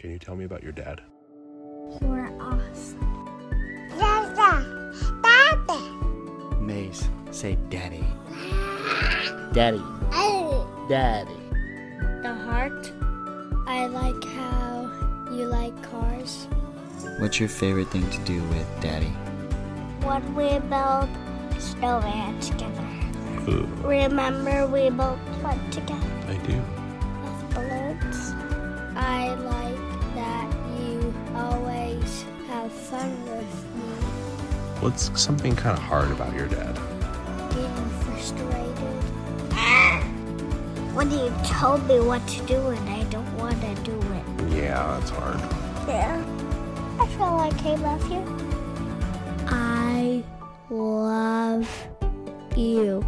[0.00, 1.02] Can you tell me about your dad?
[2.00, 3.28] You are awesome.
[3.98, 4.94] Dada.
[5.22, 6.56] Dada.
[6.58, 8.02] Maze, say daddy.
[9.52, 9.82] Daddy.
[10.88, 11.36] Daddy.
[12.22, 12.90] The heart.
[13.66, 14.90] I like how
[15.32, 16.48] you like cars.
[17.18, 19.12] What's your favorite thing to do with daddy?
[20.00, 21.10] When we build
[21.60, 22.88] snowman together.
[23.50, 26.79] Ooh, Remember we built one together I do.
[34.80, 36.74] What's something kind of hard about your dad?
[37.52, 38.64] Being frustrated.
[40.94, 44.52] When you told me what to do and I don't want to do it.
[44.56, 45.38] Yeah, that's hard.
[45.86, 46.24] Yeah.
[46.98, 48.24] I feel like I love you.
[49.48, 50.24] I
[50.70, 51.68] love
[52.56, 53.04] you.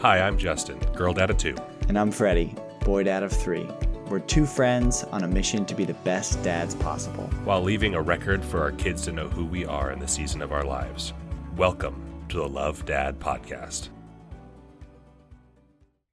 [0.00, 1.56] Hi, I'm Justin, girl dad of two.
[1.88, 2.54] And I'm Freddie,
[2.84, 3.68] boy dad of three.
[4.10, 7.24] We're two friends on a mission to be the best dads possible.
[7.44, 10.42] while leaving a record for our kids to know who we are in the season
[10.42, 11.12] of our lives.
[11.56, 13.88] Welcome to the Love Dad podcast.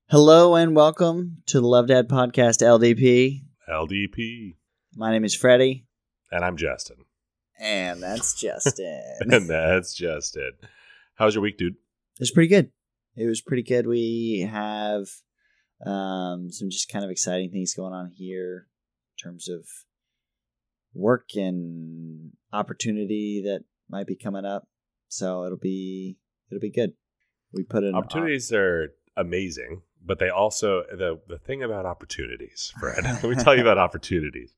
[0.09, 3.41] Hello and welcome to the Love Dad Podcast LDP.
[3.67, 4.55] LDP.
[4.95, 5.85] My name is Freddie,
[6.31, 6.97] And I'm Justin.
[7.59, 9.01] and that's Justin.
[9.31, 10.51] and that's Justin.
[11.15, 11.75] How's your week, dude?
[12.19, 12.69] It's pretty good.
[13.15, 13.87] It was pretty good.
[13.87, 15.07] We have
[15.85, 18.67] um, some just kind of exciting things going on here
[19.17, 19.65] in terms of
[20.93, 24.67] work and opportunity that might be coming up.
[25.07, 26.17] So it'll be
[26.49, 26.93] it'll be good.
[27.53, 33.03] We put in Opportunities are amazing, but they also the the thing about opportunities, Fred.
[33.03, 34.53] let me tell you about opportunities.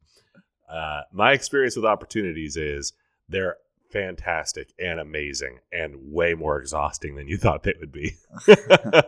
[0.71, 2.93] Uh, my experience with opportunities is
[3.27, 3.57] they're
[3.91, 8.15] fantastic and amazing and way more exhausting than you thought they would be.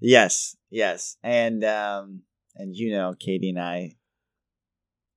[0.00, 2.22] Yes, yes, and um,
[2.56, 3.92] and you know, Katie and I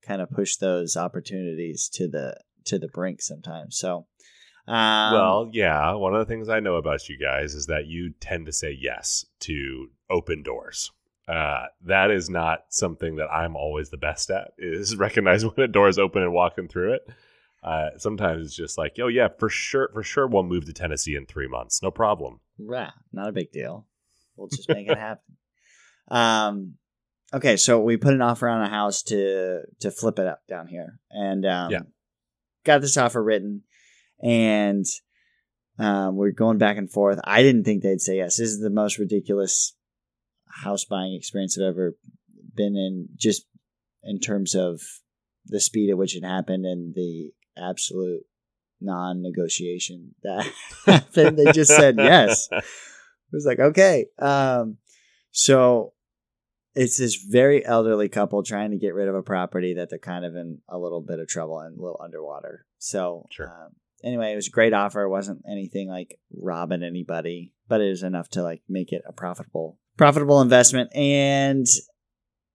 [0.06, 3.78] kind of push those opportunities to the to the brink sometimes.
[3.78, 4.08] So,
[4.67, 5.94] um, well, yeah.
[5.94, 8.76] One of the things I know about you guys is that you tend to say
[8.80, 10.92] yes to open doors.
[11.27, 14.52] Uh, that is not something that I'm always the best at.
[14.58, 17.02] Is recognize when a door is open and walking through it.
[17.64, 21.16] Uh, sometimes it's just like, oh yeah, for sure, for sure, we'll move to Tennessee
[21.16, 22.39] in three months, no problem.
[22.60, 23.87] Rah, not a big deal.
[24.36, 25.38] We'll just make it happen.
[26.10, 26.73] Um,
[27.34, 30.68] okay, so we put an offer on a house to to flip it up down
[30.68, 31.82] here, and um, Yeah.
[32.66, 33.64] got this offer written,
[34.22, 34.86] and
[35.80, 37.20] um, we're going back and forth.
[37.23, 38.38] I didn't think they'd say yes.
[38.38, 39.76] This is the most ridiculous
[40.48, 41.96] house buying experience I've ever
[42.56, 43.46] been in, just
[44.04, 44.80] in terms of
[45.48, 48.23] the speed at which it happened and the absolute
[48.82, 50.46] non-negotiation that
[50.86, 51.38] happened.
[51.38, 52.48] They just said yes.
[53.36, 54.06] It was like, okay.
[54.18, 54.78] Um,
[55.32, 55.92] so
[56.73, 60.23] it's this very elderly couple trying to get rid of a property that they're kind
[60.23, 62.66] of in a little bit of trouble and a little underwater.
[62.78, 63.48] So, Sure.
[63.50, 63.73] um,
[64.04, 65.02] anyway, it was a great offer.
[65.02, 69.12] It wasn't anything like robbing anybody, but it was enough to like make it a
[69.12, 70.96] profitable, profitable investment.
[70.96, 71.67] And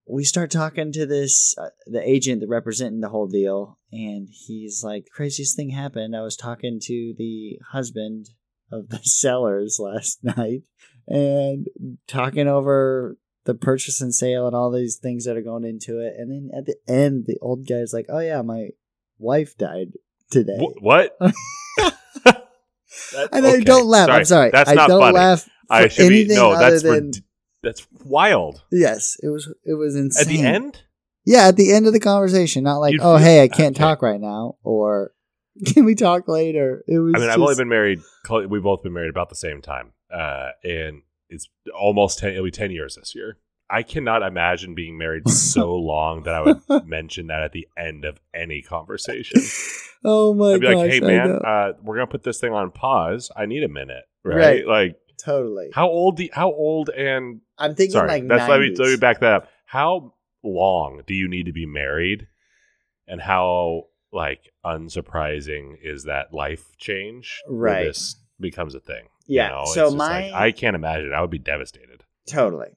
[0.07, 4.83] we start talking to this uh, the agent that representing the whole deal and he's
[4.83, 8.27] like craziest thing happened i was talking to the husband
[8.71, 10.61] of the sellers last night
[11.07, 11.67] and
[12.07, 16.13] talking over the purchase and sale and all these things that are going into it
[16.17, 18.67] and then at the end the old guy's like oh yeah my
[19.17, 19.93] wife died
[20.29, 21.17] today Wh- what?
[23.13, 24.09] That- and I don't laugh.
[24.09, 24.51] I'm sorry.
[24.51, 25.15] That's I not don't funny.
[25.15, 26.57] laugh I should be no.
[26.57, 27.15] That's than rid-
[27.63, 28.63] that's wild.
[28.71, 29.15] yes.
[29.23, 30.81] It was it was insane At the end,
[31.25, 33.75] Yeah, at the end of the conversation, not like, You'd oh, feel- hey, I can't
[33.75, 33.83] okay.
[33.83, 35.11] talk right now, or
[35.65, 36.83] can we talk later?
[36.87, 37.13] It was.
[37.15, 37.99] I mean, I've only been married.
[38.29, 42.31] We've both been married about the same time, uh, and it's almost ten.
[42.31, 43.37] It'll be ten years this year.
[43.69, 48.05] I cannot imagine being married so long that I would mention that at the end
[48.05, 49.41] of any conversation.
[50.03, 50.75] Oh my I'd be gosh!
[50.77, 53.29] like, "Hey, man, uh, we're gonna put this thing on pause.
[53.37, 54.35] I need a minute, right?
[54.35, 54.67] Right.
[54.67, 55.69] Like, totally.
[55.75, 56.19] how old?
[56.33, 56.89] How old?
[56.89, 59.49] And I'm thinking sorry, like that's let me let me back that up.
[59.67, 62.27] How long do you need to be married,
[63.07, 67.41] and how like unsurprising is that life change?
[67.47, 67.85] Right.
[67.85, 69.07] This becomes a thing.
[69.27, 71.13] Yeah, You know, so it's my- like, I can't imagine.
[71.13, 72.03] I would be devastated.
[72.29, 72.69] Totally.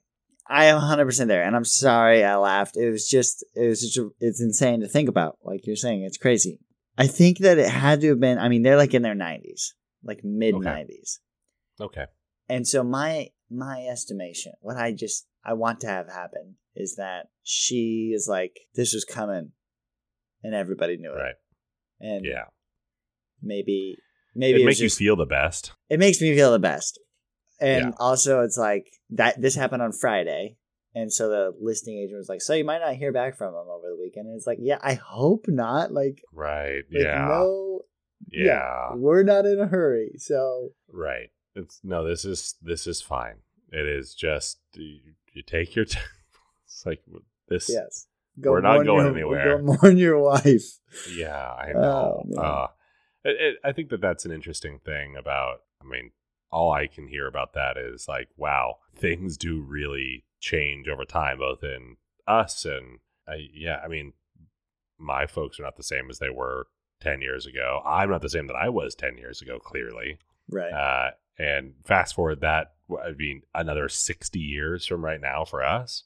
[0.46, 2.76] I am 100 percent there, and I'm sorry I laughed.
[2.76, 5.38] It was just, it was just, it's insane to think about.
[5.42, 6.60] Like you're saying, it's crazy.
[6.98, 8.38] I think that it had to have been.
[8.38, 9.70] I mean, they're like in their 90s,
[10.02, 11.18] like mid 90s.
[11.80, 12.04] Okay.
[12.48, 17.28] And so my my estimation, what I just I want to have happen is that
[17.42, 19.52] she is like this was coming,
[20.44, 21.16] and everybody knew it.
[21.16, 21.34] Right.
[22.00, 22.44] And Yeah.
[23.42, 23.96] maybe
[24.36, 25.72] maybe it makes you feel the best.
[25.88, 27.00] it makes me feel the best.
[27.60, 27.90] And Yeah.
[27.98, 30.56] also, it's like that this happened on Friday,
[30.96, 33.66] And so the listing agent was like, "So you might not hear back from him
[33.68, 36.84] over the weekend." And it's like, "Yeah, I hope not." Like, Right.
[36.88, 37.26] like yeah.
[37.26, 37.80] no,
[38.30, 38.94] yeah.
[38.94, 40.12] we're not in a hurry.
[40.18, 41.30] So Right.
[41.56, 42.04] It's no.
[42.06, 43.38] This is this is fine.
[43.72, 45.00] It is just you,
[45.32, 45.84] you take your.
[45.96, 46.02] time.
[46.64, 47.02] it's like
[47.48, 47.68] this.
[47.68, 48.06] yes,
[48.36, 49.58] We're not going your, anywhere.
[49.58, 50.78] Go mourn your wife.
[51.10, 52.22] Yeah, I Oh, know.
[52.26, 52.44] man.
[52.44, 52.66] uh,
[53.24, 55.58] it, it, I think that that's an interesting thing about.
[55.80, 56.10] I mean,
[56.50, 61.38] all I can hear about that is like, wow, things do really change over time,
[61.38, 61.96] both in
[62.26, 62.98] us and
[63.28, 63.80] uh, yeah.
[63.84, 64.12] I mean,
[64.98, 66.66] my folks are not the same as they were
[67.00, 67.82] ten years ago.
[67.84, 69.58] I'm not the same that I was ten years ago.
[69.58, 70.18] Clearly,
[70.50, 70.72] Right.
[70.72, 76.04] uh, and fast forward that, I mean, another 60 years from right now for us,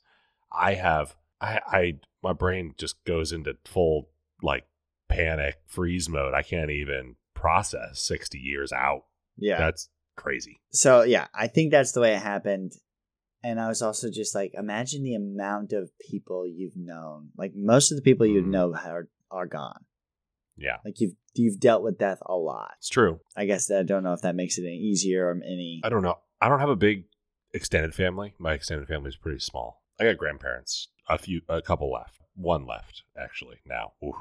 [0.51, 4.09] I have, I, I, my brain just goes into full
[4.43, 4.67] like
[5.09, 6.35] panic freeze mode.
[6.35, 9.05] I can't even process 60 years out.
[9.37, 9.59] yeah.
[9.59, 10.61] That's crazy.
[10.73, 12.73] so yeah, I think that's the way it happened.
[13.45, 17.29] And I was also just like, imagine the amount of people you've known.
[17.37, 18.49] Like most of the people you Mhm.
[18.49, 19.85] know are are gone.
[20.57, 22.73] Yeah, Like you've you've dealt with death a lot.
[22.79, 23.21] it's true.
[23.37, 25.81] I guess that I don't know if that makes it any easier or any.
[25.85, 26.19] I don't know.
[26.41, 27.05] I don't have a big
[27.55, 28.35] extended family.
[28.41, 29.78] My extended family is pretty small.
[30.01, 33.93] I got grandparents, a few, a couple left, one left actually now.
[34.03, 34.15] Ooh,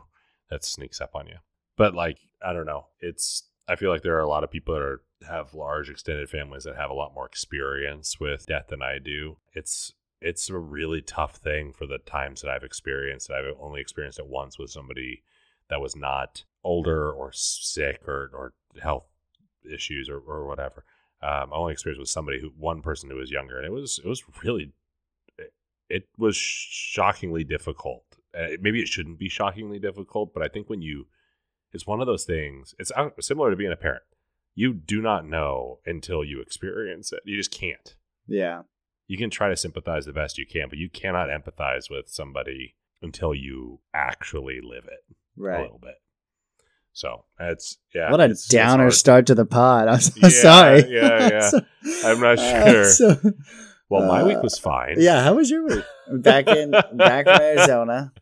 [0.50, 1.38] that sneaks up on you.
[1.76, 2.88] But like, I don't know.
[3.00, 3.44] It's.
[3.70, 6.64] I feel like there are a lot of people that are have large extended families
[6.64, 9.38] that have a lot more experience with death than I do.
[9.54, 13.30] It's it's a really tough thing for the times that I've experienced.
[13.30, 15.24] I've only experienced it once with somebody
[15.70, 19.06] that was not older or sick or, or health
[19.70, 20.86] issues or, or whatever.
[21.22, 24.00] Um, I only experienced with somebody who one person who was younger, and it was
[24.04, 24.72] it was really
[25.90, 28.04] it, it was shockingly difficult.
[28.38, 31.08] Uh, maybe it shouldn't be shockingly difficult, but I think when you
[31.74, 32.74] it's one of those things.
[32.80, 34.04] It's uh, similar to being a parent.
[34.56, 37.20] You do not know until you experience it.
[37.26, 37.96] You just can't.
[38.26, 38.62] Yeah.
[39.08, 42.76] You can try to sympathize the best you can, but you cannot empathize with somebody
[43.02, 45.60] until you actually live it right.
[45.60, 45.96] a little bit.
[46.94, 48.10] So it's yeah.
[48.10, 48.94] what a it's- it's downer hard.
[48.94, 49.88] start to the pod.
[49.88, 50.86] I'm so Yeah, sorry.
[50.90, 51.50] yeah, yeah.
[51.50, 51.62] So-
[52.06, 52.86] I'm not uh, sure.
[52.86, 53.32] so-
[53.90, 54.96] Well, my week uh, was fine.
[54.98, 55.24] yeah.
[55.24, 55.84] How was your week?
[56.22, 58.14] Back in back from Arizona.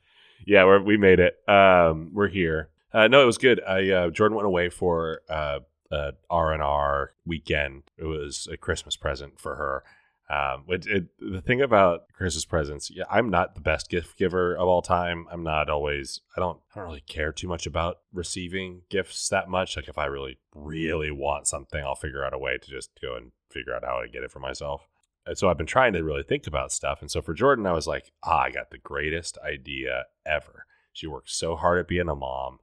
[0.46, 1.38] yeah, we're, we made it.
[1.48, 2.70] Um, we're here.
[2.94, 3.62] Uh, no, it was good.
[3.64, 5.60] I uh, Jordan went away for uh,
[5.92, 7.84] uh, R and R weekend.
[7.98, 9.84] It was a Christmas present for her.
[10.28, 14.56] Um, it, it, the thing about Christmas presents, yeah, I'm not the best gift giver
[14.56, 15.28] of all time.
[15.32, 16.22] I'm not always.
[16.36, 16.60] I don't.
[16.74, 19.76] I don't really care too much about receiving gifts that much.
[19.76, 23.16] Like if I really, really want something, I'll figure out a way to just go
[23.16, 24.88] and figure out how to get it for myself.
[25.26, 27.02] And so I've been trying to really think about stuff.
[27.02, 30.66] And so for Jordan, I was like, ah, I got the greatest idea ever.
[30.94, 32.60] She works so hard at being a mom.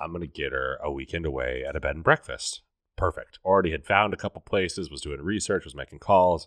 [0.00, 2.62] I'm going to get her a weekend away at a bed and breakfast.
[2.96, 3.38] Perfect.
[3.44, 6.46] Already had found a couple places, was doing research, was making calls.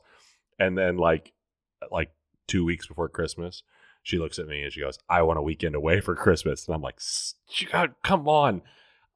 [0.59, 1.33] And then like
[1.91, 2.11] like
[2.47, 3.63] 2 weeks before Christmas,
[4.01, 6.73] she looks at me and she goes, "I want a weekend away for Christmas." And
[6.73, 6.99] I'm like,
[7.71, 8.61] God, "Come on."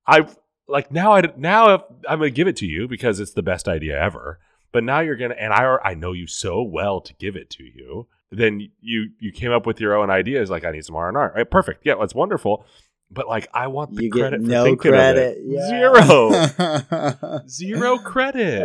[0.05, 0.27] I
[0.67, 3.67] like now I now I'm going to give it to you because it's the best
[3.67, 4.39] idea ever.
[4.71, 7.49] But now you're going to and I I know you so well to give it
[7.51, 8.07] to you.
[8.31, 11.33] Then you you came up with your own ideas like I need some R&R.
[11.35, 11.85] Right, perfect.
[11.85, 12.65] Yeah, that's wonderful.
[13.13, 15.39] But like I want the You credit no credit.
[15.43, 15.67] Yeah.
[15.67, 17.41] Zero.
[17.47, 18.63] Zero credit.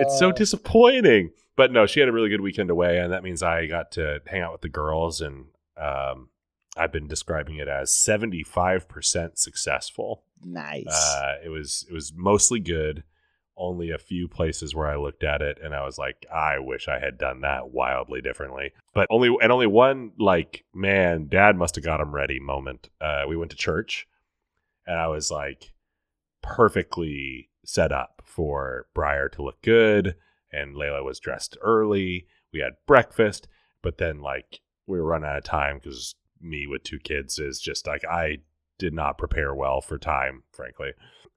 [0.00, 0.32] It's so Oh.
[0.32, 1.30] disappointing.
[1.56, 4.20] But no, she had a really good weekend away, and that means I got to
[4.26, 5.44] hang out with the girls, and
[5.76, 6.30] um,
[6.76, 10.24] I've been describing it as seventy five percent successful.
[10.42, 10.86] nice.
[10.88, 13.04] Uh, it was it was mostly good.
[13.56, 16.88] Only a few places where I looked at it and I was like, I wish
[16.88, 18.72] I had done that wildly differently.
[18.92, 22.90] But only and only one like, man, Dad must have got him ready moment.
[23.00, 24.08] Uh, we went to church,
[24.86, 25.72] and I was like,
[26.42, 30.16] perfectly set up for Briar to look good,
[30.52, 32.26] and Layla was dressed early.
[32.52, 33.48] We had breakfast,
[33.82, 37.60] but then like we were running out of time because me with two kids is
[37.60, 38.38] just like I
[38.78, 40.92] did not prepare well for time, frankly.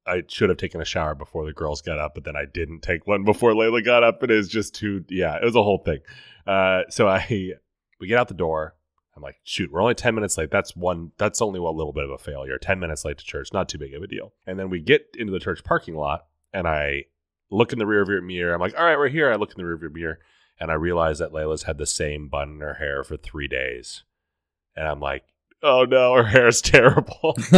[0.08, 2.82] I should have taken a shower before the girls got up, but then I didn't
[2.82, 4.24] take one before Layla got up.
[4.24, 6.00] It is just too, yeah, it was a whole thing.
[6.46, 7.54] Uh, so I,
[8.00, 8.76] we get out the door.
[9.16, 10.52] I'm like, shoot, we're only 10 minutes late.
[10.52, 12.58] That's one, that's only a little bit of a failure.
[12.58, 14.34] 10 minutes late to church, not too big of a deal.
[14.46, 17.06] And then we get into the church parking lot and I
[17.50, 18.54] look in the rear view mirror.
[18.54, 19.32] I'm like, all right, we're here.
[19.32, 20.20] I look in the rear view mirror
[20.60, 24.04] and I realize that Layla's had the same bun in her hair for three days.
[24.76, 25.24] And I'm like,
[25.64, 27.36] oh no, her hair's terrible.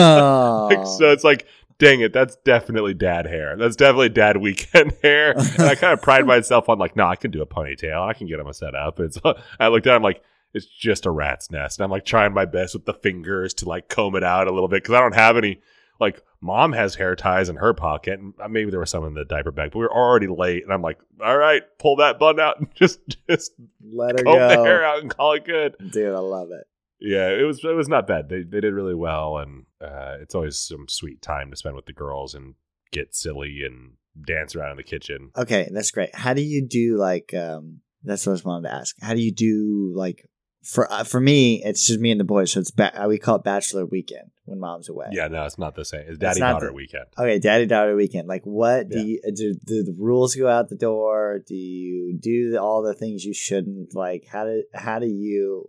[0.70, 1.46] Like, so it's like,
[1.80, 3.56] dang it, that's definitely dad hair.
[3.58, 5.32] That's definitely dad weekend hair.
[5.32, 8.08] And I kind of pride myself on like, no, I can do a ponytail.
[8.08, 9.00] I can get him a set up.
[9.00, 9.18] It's
[9.60, 10.22] I looked at him like,
[10.54, 11.80] it's just a rat's nest.
[11.80, 14.52] And I'm like trying my best with the fingers to like comb it out a
[14.52, 15.62] little bit because I don't have any
[16.00, 19.14] like Mom has hair ties in her pocket, and uh, maybe there was some in
[19.14, 20.64] the diaper bag, but we were already late.
[20.64, 23.52] And I'm like, "All right, pull that bun out and just just
[23.84, 26.66] Let her comb the hair out and call it good." Dude, I love it.
[27.02, 28.30] Yeah, it was it was not bad.
[28.30, 31.86] They they did really well, and uh, it's always some sweet time to spend with
[31.86, 32.56] the girls and
[32.92, 33.94] get silly and
[34.26, 35.32] dance around in the kitchen.
[35.38, 36.14] Okay, that's great.
[36.14, 38.96] How do you do like um that's what I was wanted to ask.
[39.02, 40.26] How do you do like
[40.64, 43.38] for uh, for me, it's just me and the boys, so it's ba- we call
[43.38, 45.08] it bachelor weekend when mom's away.
[45.12, 46.04] Yeah, no, it's not the same.
[46.06, 47.06] It's daddy daughter the- weekend.
[47.18, 48.28] Okay, daddy daughter weekend.
[48.28, 49.04] Like, what do Yeah.
[49.06, 49.56] you do?
[49.66, 51.40] Do the rules go out the door?
[51.48, 53.96] Do you do the, all the things you shouldn't?
[53.96, 55.66] Like, how do how do you?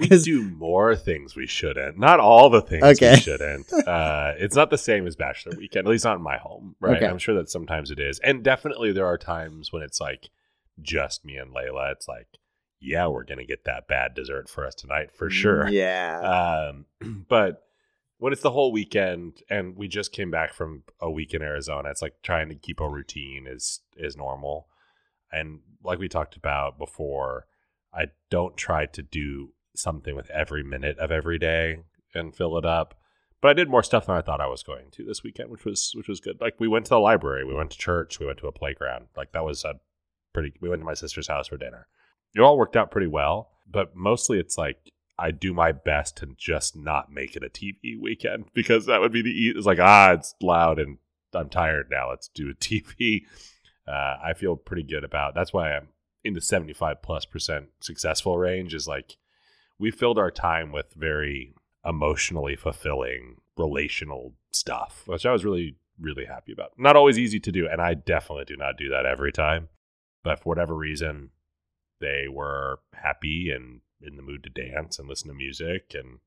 [0.00, 1.98] We do more things we shouldn't.
[1.98, 3.12] Not all the things Okay.
[3.12, 3.72] we shouldn't.
[3.72, 5.86] Uh, it's not the same as bachelor weekend.
[5.86, 6.96] At least not in my home, right?
[6.96, 7.06] Okay.
[7.06, 10.28] I'm sure that sometimes it is, and definitely there are times when it's like
[10.80, 11.92] just me and Layla.
[11.92, 12.28] It's like,
[12.80, 15.68] yeah, we're gonna get that bad dessert for us tonight for sure.
[15.68, 17.62] Yeah, Um, but
[18.18, 21.88] when it's the whole weekend and we just came back from a week in Arizona,
[21.90, 24.66] it's like trying to keep a routine is is normal.
[25.30, 27.46] And like we talked about before,
[27.92, 31.78] I don't try to do something with every minute of every day
[32.14, 32.94] and fill it up.
[33.40, 35.64] But I did more stuff than I thought I was going to this weekend, which
[35.64, 36.40] was which was good.
[36.40, 39.06] Like we went to the library, we went to church, we went to a playground.
[39.16, 39.74] Like that was a
[40.32, 40.52] pretty.
[40.60, 41.86] We went to my sister's house for dinner.
[42.34, 46.34] It all worked out pretty well, but mostly it's like I do my best to
[46.36, 50.12] just not make it a TV weekend because that would be the it's like ah
[50.12, 50.98] it's loud and
[51.34, 52.10] I'm tired now.
[52.10, 53.22] Let's do a TV.
[53.86, 55.34] Uh, I feel pretty good about.
[55.34, 55.88] That's why I'm
[56.24, 58.74] in the 75 plus percent successful range.
[58.74, 59.16] Is like
[59.78, 61.54] we filled our time with very
[61.84, 66.72] emotionally fulfilling relational stuff, which I was really really happy about.
[66.78, 69.68] Not always easy to do, and I definitely do not do that every time.
[70.22, 71.30] But for whatever reason,
[72.00, 76.18] they were happy and in the mood to dance and listen to music and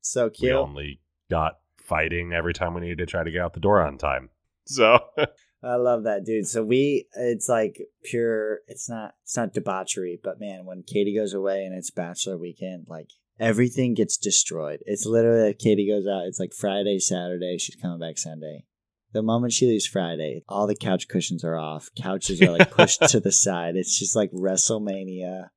[0.00, 0.52] so cute.
[0.52, 3.80] we only got fighting every time we needed to try to get out the door
[3.80, 4.30] on time
[4.66, 4.98] so
[5.64, 6.46] I love that, dude.
[6.46, 8.58] So we, it's like pure.
[8.68, 9.14] It's not.
[9.22, 13.08] It's not debauchery, but man, when Katie goes away and it's bachelor weekend, like
[13.40, 14.80] everything gets destroyed.
[14.86, 16.26] It's literally like Katie goes out.
[16.26, 17.56] It's like Friday, Saturday.
[17.58, 18.64] She's coming back Sunday.
[19.12, 21.88] The moment she leaves Friday, all the couch cushions are off.
[22.00, 23.76] Couches are like pushed to the side.
[23.76, 25.50] It's just like WrestleMania.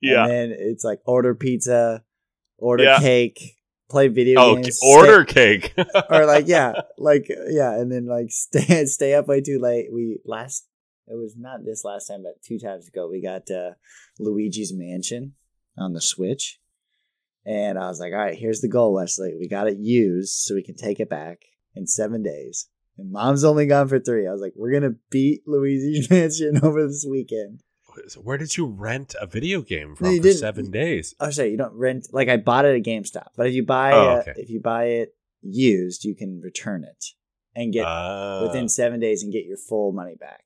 [0.00, 2.04] yeah And then it's like order pizza,
[2.56, 2.98] order Yeah.
[3.00, 3.56] cake,
[3.90, 5.74] play video oh games, order cake
[6.10, 9.92] or like yeah, like yeah, and then like stay stay up way too late.
[9.92, 10.66] We last
[11.06, 13.72] it was not this last time, but two times ago we got uh,
[14.18, 15.34] Luigi's Mansion
[15.76, 16.60] on the Switch,
[17.44, 19.34] and I was like, all right, here's the goal, Wesley.
[19.38, 21.42] We got it used so we can take it back
[21.74, 22.68] in seven days.
[22.96, 24.28] And mom's only gone for three.
[24.28, 27.62] I was like, we're gonna beat Luigi's Mansion over this weekend.
[28.22, 30.38] Where did you rent a video game from No, for didn't.
[30.38, 32.08] seven days Oh, sorry, you don't rent.
[32.12, 34.34] Like I bought it at GameStop, but if you buy Oh, okay.
[34.36, 37.04] if you buy it used, you can return it
[37.54, 40.44] and get Uh, within seven days and get your full money back.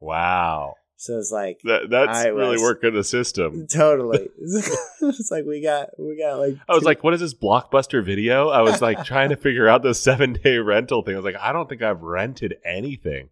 [0.00, 4.28] wow So it's like that, that's really was- working the system totally.
[4.38, 8.04] it's like we got we got like I was two- like, what is this blockbuster
[8.04, 8.48] video?
[8.48, 11.14] I was like trying to figure out the seven day rental thing.
[11.14, 13.30] I was like, I don't think I've rented anything.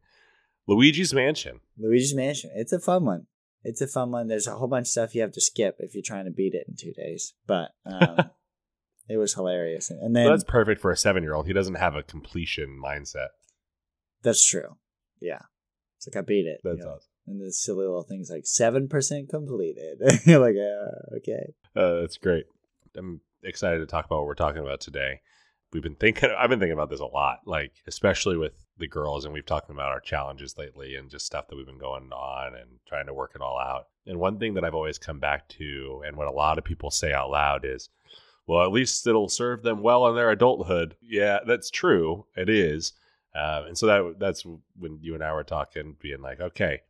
[0.66, 1.60] Luigi's Mansion.
[1.78, 2.50] Luigi's Mansion.
[2.54, 3.26] It's a fun one.
[3.68, 4.28] It's a fun one.
[4.28, 6.54] There's a whole bunch of stuff you have to skip if you're trying to beat
[6.54, 7.34] it in two days.
[7.46, 8.30] But um,
[9.08, 9.90] it was hilarious.
[9.90, 11.46] And then So that's perfect for a seven year old.
[11.46, 13.28] He doesn't have a completion mindset.
[14.22, 14.76] that's true.
[15.20, 15.42] Yeah.
[15.98, 16.60] It's like I beat it.
[16.64, 16.92] That's you know?
[16.92, 17.10] awesome.
[17.26, 19.98] And the silly little things like seven percent completed.
[20.24, 21.52] you're like, uh, okay.
[21.76, 22.46] Uh, that's great.
[22.96, 25.20] I'm excited to talk about what we're talking about today.
[25.72, 29.24] We've been thinking, I've been thinking about this a lot, like, especially with the girls,
[29.24, 32.54] and we've talked about our challenges lately and just stuff that we've been going on
[32.54, 33.88] and trying to work it all out.
[34.06, 36.90] And one thing that I've always come back to, and what a lot of people
[36.90, 37.90] say out loud is,
[38.46, 40.96] well, at least it'll serve them well in their adulthood.
[41.02, 42.24] Yeah, that's true.
[42.34, 42.94] It is.
[43.34, 44.46] Um, and so that that's
[44.78, 46.80] when you and I were talking, being like, okay,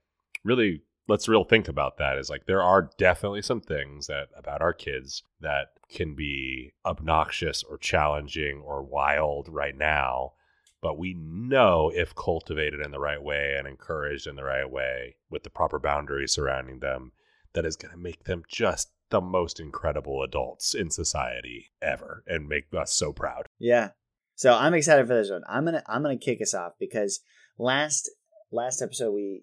[0.44, 4.62] really let's real think about that is like there are definitely some things that about
[4.62, 10.32] our kids that can be obnoxious or challenging or wild right now
[10.80, 15.16] but we know if cultivated in the right way and encouraged in the right way
[15.28, 17.12] with the proper boundaries surrounding them
[17.54, 22.48] that is going to make them just the most incredible adults in society ever and
[22.48, 23.90] make us so proud Yeah.
[24.38, 25.42] So I'm excited for this one.
[25.48, 27.18] I'm gonna I'm gonna kick us off because
[27.58, 28.08] last
[28.52, 29.42] last episode we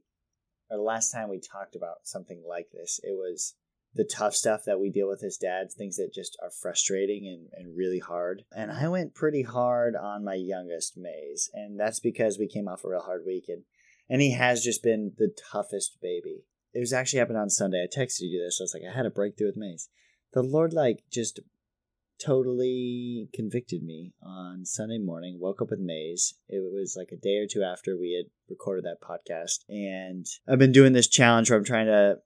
[0.70, 3.56] or the last time we talked about something like this, it was
[3.94, 7.48] the tough stuff that we deal with as dads, things that just are frustrating and,
[7.54, 8.44] and really hard.
[8.56, 12.84] And I went pretty hard on my youngest Maze, and that's because we came off
[12.84, 13.64] a real hard week and
[14.08, 16.44] and he has just been the toughest baby.
[16.74, 17.84] It was actually happened on Sunday.
[17.84, 18.60] I texted you this.
[18.62, 19.90] I was like, I had a breakthrough with Maze.
[20.34, 21.40] The Lord like just
[22.24, 25.38] totally convicted me on Sunday morning.
[25.40, 26.36] Woke up with Maze.
[26.48, 30.60] It was like a day or two after we had recorded that podcast, and I've
[30.60, 32.18] been doing this challenge where I'm trying to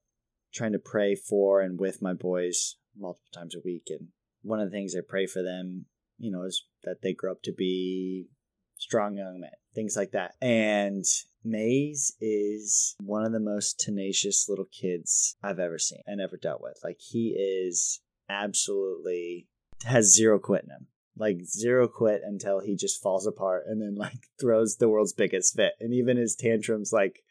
[0.53, 3.87] trying to pray for and with my boys multiple times a week.
[3.87, 4.07] And
[4.41, 5.85] one of the things I pray for them,
[6.17, 8.27] you know, is that they grow up to be
[8.77, 10.33] strong young men, things like that.
[10.41, 11.05] And
[11.43, 16.61] Maze is one of the most tenacious little kids I've ever seen and ever dealt
[16.61, 16.79] with.
[16.83, 19.47] Like he is absolutely
[19.85, 20.87] has zero quit in him.
[21.17, 25.55] Like zero quit until he just falls apart and then like throws the world's biggest
[25.55, 25.73] fit.
[25.79, 27.23] And even his tantrums like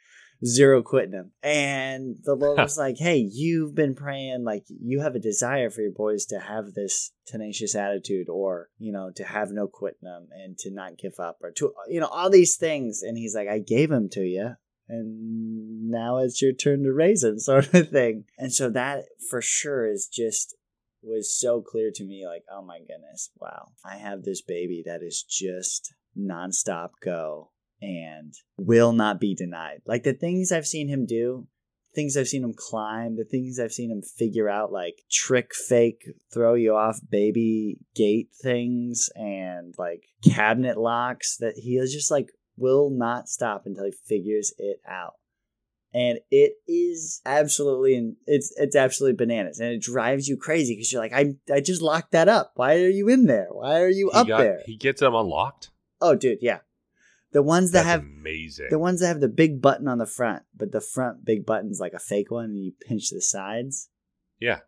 [0.45, 1.33] zero quitting him.
[1.43, 5.83] And the Lord was like, Hey, you've been praying, like, you have a desire for
[5.83, 10.29] your boys to have this tenacious attitude or, you know, to have no quitting them
[10.33, 13.03] and to not give up or to, you know, all these things.
[13.03, 14.55] And he's like, I gave them to you.
[14.89, 18.25] And now it's your turn to raise them, sort of thing.
[18.39, 20.55] And so that for sure is just
[21.03, 23.69] was so clear to me like, oh my goodness, wow.
[23.85, 27.51] I have this baby that is just nonstop go
[27.81, 29.83] and will not be denied.
[29.87, 31.47] Like the things I've seen him do,
[31.95, 36.05] things I've seen him climb, the things I've seen him figure out, like trick, fake,
[36.33, 42.29] throw you off baby gate things and like cabinet locks that he is just like
[42.57, 45.15] will not stop until he figures it out.
[45.95, 50.93] And it is absolutely and it's it's absolutely bananas, and it drives you crazy because
[50.93, 52.53] you're like, I I just locked that up.
[52.57, 53.49] Why are you in there?
[53.51, 54.61] Why are you He up got- there?
[54.67, 55.71] He gets them unlocked.
[56.01, 56.59] Oh, dude, yeah.
[57.33, 58.67] The ones that That's have amazing.
[58.71, 61.81] the ones that have the big button on the front, but the front big button's
[61.81, 63.89] like a fake one, and you pinch the sides,
[64.41, 64.61] yeah.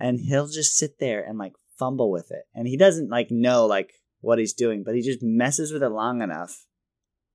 [0.00, 3.66] and he'll just sit there and like fumble with it, and he doesn't like know
[3.66, 6.66] like what he's doing, but he just messes with it long enough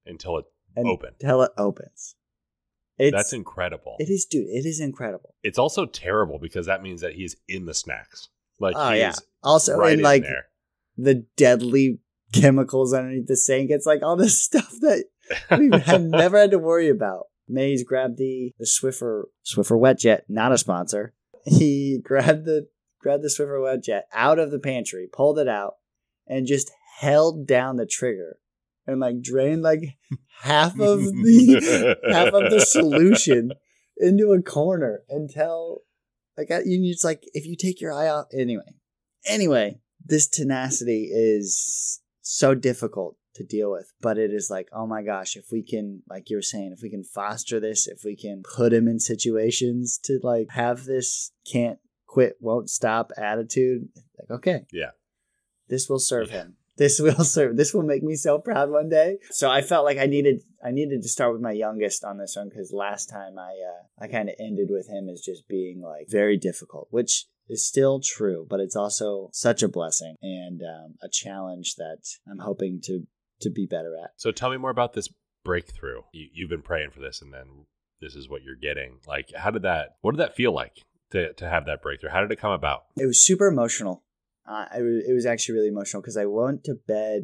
[0.06, 0.46] Until it
[0.78, 1.12] Open.
[1.20, 2.16] till it opens.
[2.98, 3.96] It's that's incredible.
[4.00, 4.48] it is, dude.
[4.48, 5.34] It is incredible.
[5.44, 8.30] it's also terrible because that means that he's in the snacks.
[8.60, 9.14] Like Oh, yeah.
[9.42, 10.46] Also, right in like there.
[10.98, 12.00] the deadly
[12.34, 15.06] chemicals underneath the sink, it's like all this stuff that
[15.58, 17.28] we have never had to worry about.
[17.50, 21.14] Maze grabbed the, the Swiffer Swiffer Wet Jet, not a sponsor.
[21.46, 22.68] He grabbed the
[23.02, 25.76] grabbed the Swiffer Wet Jet out of the pantry, pulled it out,
[26.26, 28.38] and just held down the trigger
[28.88, 29.98] and like drain like
[30.42, 33.52] half of the half of the solution
[33.98, 35.82] into a corner until
[36.38, 38.64] like I, you it's like if you take your eye off anyway.
[39.26, 45.02] Anyway, this tenacity is so difficult to deal with, but it is like, oh my
[45.02, 48.16] gosh, if we can, like you were saying, if we can foster this, if we
[48.16, 53.88] can put him in situations to like have this can't quit, won't stop attitude,
[54.20, 54.66] like, okay.
[54.72, 54.92] Yeah.
[55.70, 56.44] This will serve Yeah.
[56.44, 56.58] him.
[56.78, 57.58] This will serve.
[57.58, 59.18] This will make me so proud one day.
[59.32, 62.36] So I felt like I needed, I needed to start with my youngest on this
[62.36, 65.82] one because last time I, uh, I kind of ended with him as just being
[65.82, 70.96] like very difficult, which is still true, but it's also such a blessing and um,
[71.02, 73.06] a challenge that I'm hoping to
[73.42, 74.12] to be better at.
[74.16, 75.10] So tell me more about this
[75.44, 76.02] breakthrough.
[76.14, 77.66] You, you've been praying for this, and then
[78.02, 79.00] this is what you're getting.
[79.08, 79.98] Like, how did that?
[80.02, 80.78] What did that feel like
[81.12, 82.12] to to have that breakthrough?
[82.12, 82.86] How did it come about?
[82.98, 84.04] It was super emotional.
[84.46, 87.24] Uh, it, was, it was actually really emotional because I went to bed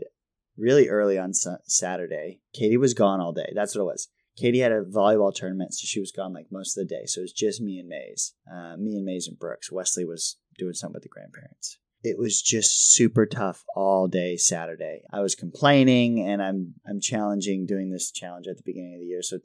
[0.58, 2.39] really early on sa- Saturday.
[2.53, 3.51] Katie was gone all day.
[3.55, 4.08] That's what it was.
[4.38, 7.05] Katie had a volleyball tournament, so she was gone like most of the day.
[7.05, 9.71] So it was just me and Maze, uh, me and Maze and Brooks.
[9.71, 11.77] Wesley was doing something with the grandparents.
[12.03, 15.01] It was just super tough all day Saturday.
[15.12, 19.08] I was complaining, and I'm I'm challenging doing this challenge at the beginning of the
[19.08, 19.21] year.
[19.21, 19.39] So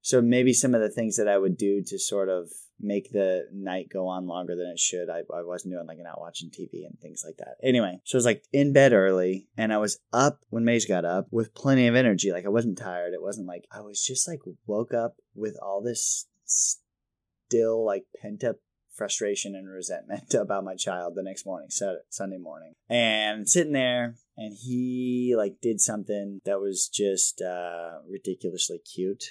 [0.00, 2.50] so maybe some of the things that I would do to sort of
[2.82, 6.20] make the night go on longer than it should, I, I wasn't doing like not
[6.20, 7.56] watching TV and things like that.
[7.62, 11.04] Anyway, so I was like in bed early and I was up when Maze got
[11.04, 12.32] up with plenty of energy.
[12.32, 13.14] Like I wasn't tired.
[13.14, 18.44] It wasn't like I was just like woke up with all this still like pent
[18.44, 18.56] up
[18.94, 22.74] frustration and resentment about my child the next morning, Sat- Sunday morning.
[22.88, 29.24] And sitting there and he like did something that was just uh, ridiculously cute.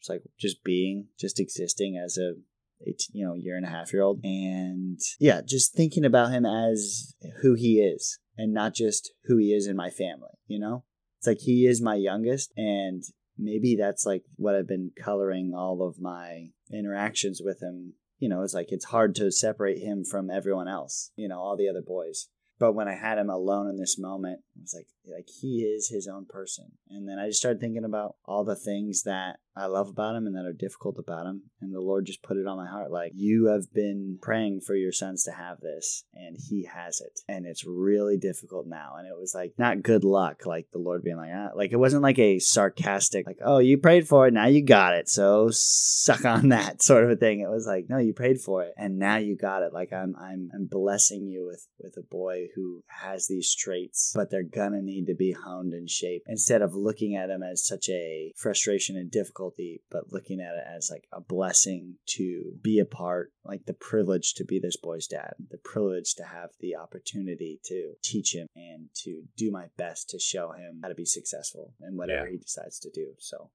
[0.00, 2.34] It's like just being, just existing as a,
[2.82, 6.44] 18, you know, year and a half year old, and yeah, just thinking about him
[6.44, 10.38] as who he is, and not just who he is in my family.
[10.46, 10.84] You know,
[11.18, 13.02] it's like he is my youngest, and
[13.38, 17.94] maybe that's like what I've been coloring all of my interactions with him.
[18.18, 21.10] You know, it's like it's hard to separate him from everyone else.
[21.16, 22.28] You know, all the other boys.
[22.58, 25.88] But when I had him alone in this moment, I was like, like he is
[25.88, 26.72] his own person.
[26.88, 30.26] And then I just started thinking about all the things that I love about him
[30.26, 31.42] and that are difficult about him.
[31.60, 34.74] And the Lord just put it on my heart like, you have been praying for
[34.74, 37.20] your sons to have this, and he has it.
[37.28, 38.94] And it's really difficult now.
[38.98, 41.50] And it was like, not good luck, like the Lord being like, ah.
[41.54, 44.94] like it wasn't like a sarcastic, like, oh, you prayed for it, now you got
[44.94, 45.08] it.
[45.08, 47.40] So suck on that sort of a thing.
[47.40, 49.72] It was like, no, you prayed for it, and now you got it.
[49.72, 54.30] Like I'm, I'm, I'm blessing you with with a boy who has these traits, but
[54.30, 57.88] they're gonna need to be honed and shaped instead of looking at him as such
[57.88, 59.10] a frustration and
[59.50, 63.72] difficulty, but looking at it as like a blessing to be a part, like the
[63.74, 68.46] privilege to be this boy's dad, the privilege to have the opportunity to teach him
[68.56, 72.32] and to do my best to show him how to be successful in whatever Yeah.
[72.32, 73.12] he decides to do.
[73.18, 73.50] So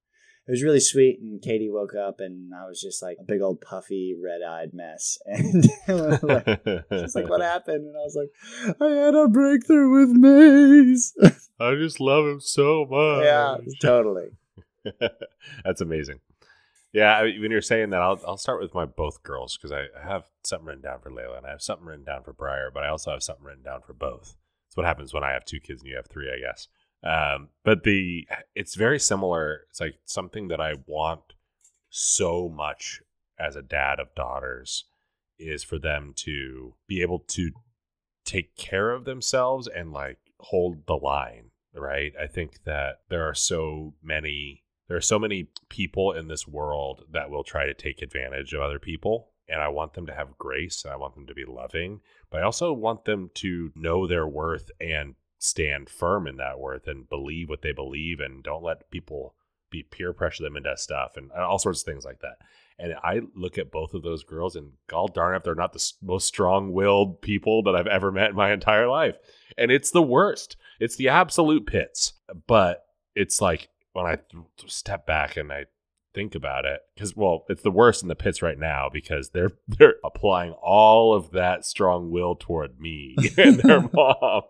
[0.48, 1.20] it was really sweet.
[1.22, 4.72] And Katie woke up, and I was just like a big old puffy, red eyed
[4.74, 5.18] mess.
[5.28, 6.46] And like,
[7.00, 11.14] she's like, "What happened?" And I was like, "I had a breakthrough with Maze."
[11.60, 13.24] I just love him so much.
[13.24, 14.30] yeah, totally.
[15.64, 16.20] That's amazing.
[16.94, 19.86] Yeah, I when you're saying that, I'll I'll start with my both girls because I,
[19.98, 22.70] I have something written down for Layla and I have something written down for Briar,
[22.74, 24.36] but I also have something written down for both.
[24.68, 26.68] It's what happens when I have two kids and you have three, I guess.
[27.04, 29.62] Um, but the it's very similar.
[29.70, 31.34] It's like something that I want
[31.90, 33.02] so much
[33.40, 34.86] as a dad of daughters
[35.40, 37.52] is for them to be able to
[38.24, 43.34] take care of themselves and like hold the line right i think that there are
[43.34, 48.02] so many there are so many people in this world that will try to take
[48.02, 51.26] advantage of other people and i want them to have grace and i want them
[51.26, 56.28] to be loving but i also want them to know their worth and stand firm
[56.28, 59.34] in that worth and believe what they believe and don't let people
[59.70, 62.40] be peer pressure them into stuff and all sorts of things like that
[62.78, 65.94] and I look at both of those girls, and god darn if they're not the
[66.02, 69.18] most strong willed people that I've ever met in my entire life.
[69.56, 70.58] And it's the worst.
[70.80, 72.14] It's the absolute pits.
[72.48, 75.66] But it's like when I th- step back and I
[76.14, 79.52] think about it, because well, it's the worst in the pits right now because they're
[79.68, 84.44] they're applying all of that strong will toward me and their mom.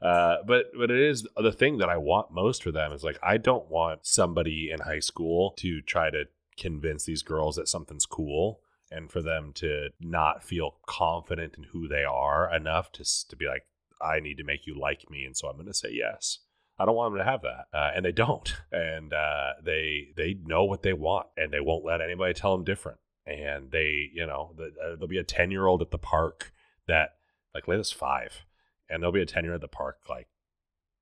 [0.00, 3.18] Uh, but but it is the thing that I want most for them is like
[3.22, 6.24] I don't want somebody in high school to try to
[6.56, 11.88] convince these girls that something's cool and for them to not feel confident in who
[11.88, 13.66] they are enough to to be like
[14.00, 16.38] I need to make you like me and so I'm going to say yes.
[16.82, 20.34] I don't want them to have that, uh, and they don't, and uh, they they
[20.44, 22.98] know what they want, and they won't let anybody tell them different.
[23.24, 26.52] And they, you know, the, uh, there'll be a ten year old at the park
[26.88, 27.10] that
[27.54, 28.44] like Layla's five,
[28.90, 30.26] and there'll be a ten year old at the park like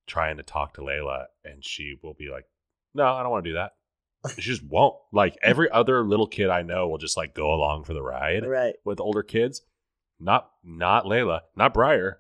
[0.07, 2.45] trying to talk to Layla, and she will be like,
[2.95, 3.73] "No, I don't want to do that."
[4.38, 4.97] She just won't.
[5.14, 8.47] Like every other little kid I know will just like go along for the ride
[8.47, 8.75] Right.
[8.85, 9.62] with older kids.
[10.19, 12.19] Not not Layla, not Briar.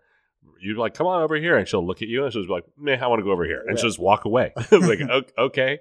[0.60, 2.66] You're like, come on over here, and she'll look at you and she'll be like,
[2.76, 4.52] "Meh, I want to go over here," and she'll just walk away.
[4.70, 5.00] like,
[5.38, 5.78] okay,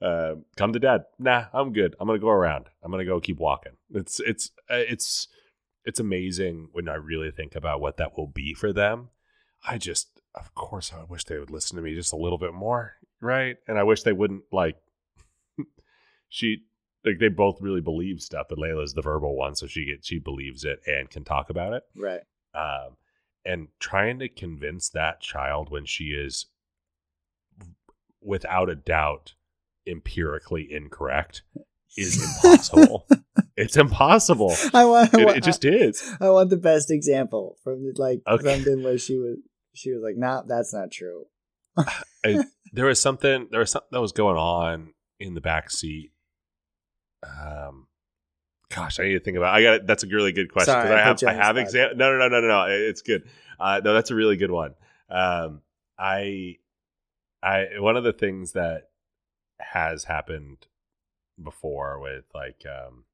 [0.00, 1.04] uh, come to dad.
[1.18, 1.94] Nah, I'm good.
[2.00, 2.66] I'm gonna go around.
[2.82, 3.72] I'm gonna go keep walking.
[3.90, 5.28] It's it's uh, it's
[5.84, 9.10] it's amazing when I really think about what that will be for them.
[9.66, 12.54] I just, of course, I wish they would listen to me just a little bit
[12.54, 13.56] more, right?
[13.68, 14.76] And I wish they wouldn't like.
[16.28, 16.64] she
[17.04, 20.18] like they both really believe stuff, but Layla's the verbal one, so she gets she
[20.18, 21.82] believes it and can talk about it.
[21.96, 22.22] Right.
[22.54, 22.96] Um,
[23.44, 26.46] and trying to convince that child when she is,
[28.20, 29.34] without a doubt,
[29.86, 31.42] empirically incorrect
[31.96, 33.06] is impossible.
[33.56, 34.54] it's impossible.
[34.72, 35.14] I want.
[35.14, 36.02] I It, want, it just is.
[36.20, 38.44] I want the best example from like Okay.
[38.54, 39.38] something where she was.
[39.74, 41.26] She was like, "Nah, that's not true."
[42.72, 46.12] there was something there was something that was going on in the back seat.
[47.24, 47.86] Um,
[48.74, 49.54] gosh, I need to think about.
[49.54, 51.96] I got that's a really good question because I I have I have exam.
[51.96, 52.66] No, no, no, no, no, no.
[52.68, 53.28] It's good.
[53.58, 54.74] Uh, no, that's a really good one.
[55.08, 55.60] Um,
[55.98, 56.56] I,
[57.42, 58.90] I one of the things that
[59.60, 60.66] has happened
[61.42, 63.04] before with like, um,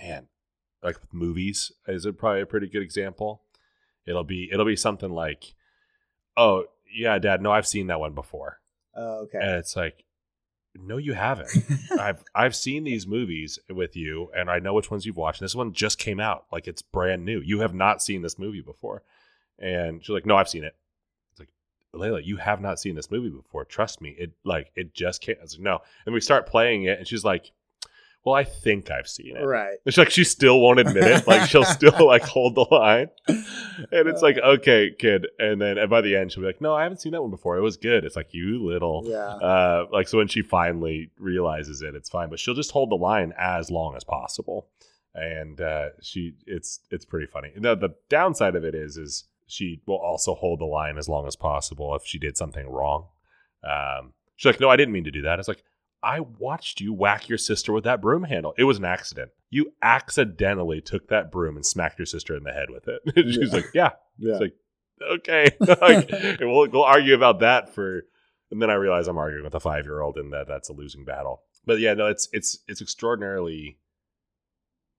[0.00, 0.26] man,
[0.82, 3.42] like with movies is it probably a pretty good example.
[4.06, 5.54] It'll be it'll be something like,
[6.36, 8.60] oh yeah, Dad, no, I've seen that one before.
[8.94, 9.38] Oh, okay.
[9.40, 10.04] And it's like,
[10.74, 11.50] no, you haven't.
[11.98, 15.40] I've I've seen these movies with you, and I know which ones you've watched.
[15.40, 17.40] And this one just came out, like it's brand new.
[17.40, 19.02] You have not seen this movie before.
[19.58, 20.74] And she's like, no, I've seen it.
[21.30, 21.50] It's like,
[21.94, 23.64] Layla, you have not seen this movie before.
[23.64, 24.16] Trust me.
[24.18, 25.36] It like it just came.
[25.38, 25.82] I was like, no.
[26.06, 27.52] And we start playing it, and she's like,
[28.24, 29.44] well, I think I've seen it.
[29.44, 29.78] right.
[29.84, 31.26] It's like she still won't admit it.
[31.26, 33.08] Like she'll still like hold the line.
[33.26, 35.26] And it's like, okay, kid.
[35.38, 37.30] And then and by the end, she'll be like, no, I haven't seen that one
[37.32, 37.56] before.
[37.56, 38.04] It was good.
[38.04, 39.02] It's like, you little.
[39.04, 39.26] Yeah.
[39.26, 42.30] Uh, like so when she finally realizes it, it's fine.
[42.30, 44.68] But she'll just hold the line as long as possible.
[45.14, 47.50] And uh, she, it's it's pretty funny.
[47.56, 51.26] The the downside of it is, is she will also hold the line as long
[51.26, 53.08] as possible if she did something wrong.
[53.62, 55.38] Um, she's like, no, I didn't mean to do that.
[55.38, 55.62] It's like,
[56.02, 58.54] I watched you whack your sister with that broom handle.
[58.58, 59.30] It was an accident.
[59.50, 63.02] You accidentally took that broom and smacked your sister in the head with it.
[63.16, 63.54] She's Yeah.
[63.54, 63.90] like, yeah.
[64.18, 64.32] Yeah.
[64.32, 64.54] It's like,
[65.18, 65.46] okay.
[65.60, 66.10] like,
[66.40, 68.02] we'll, we'll argue about that for,
[68.50, 70.72] and then I realize I'm arguing with a five year old and that that's a
[70.72, 71.42] losing battle.
[71.64, 73.78] But yeah, no, it's it's it's extraordinarily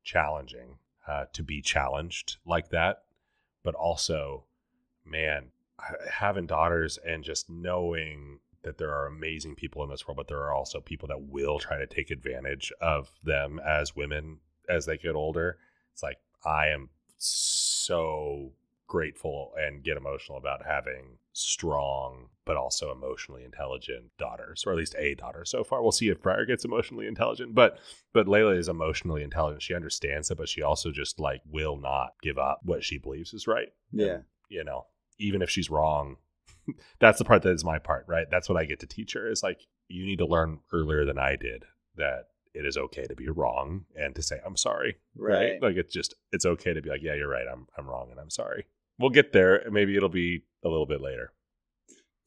[0.04, 3.04] challenging uh, to be challenged like that,
[3.64, 4.46] but also,
[5.06, 5.48] man,
[6.10, 10.42] having daughters and just knowing that there are amazing people in this world, but there
[10.42, 14.98] are also people that will try to take advantage of them as women as they
[14.98, 15.58] get older.
[15.92, 18.54] It's like I am so
[18.88, 24.96] grateful and get emotional about having strong but also emotionally intelligent daughters, or at least
[24.98, 25.82] a daughter so far.
[25.82, 27.80] We'll see if Briar gets emotionally intelligent, but
[28.14, 29.62] but Layla is emotionally intelligent.
[29.62, 33.34] She understands it, but she also just like will not give up what she believes
[33.34, 33.70] is right.
[33.92, 34.08] Yeah.
[34.08, 36.18] And, you know, even if she's wrong,
[37.00, 38.28] that's the part that is my part, right?
[38.32, 41.18] That's what I get to teach her is like you need to learn earlier than
[41.18, 45.62] I did that it is okay to be wrong and to say I'm sorry Right.
[45.62, 47.46] Like it's just it's okay to be like, yeah, you're right.
[47.52, 48.66] I'm I'm wrong and I'm sorry.
[49.00, 49.64] We'll get there.
[49.72, 51.34] Maybe it'll be a little bit later.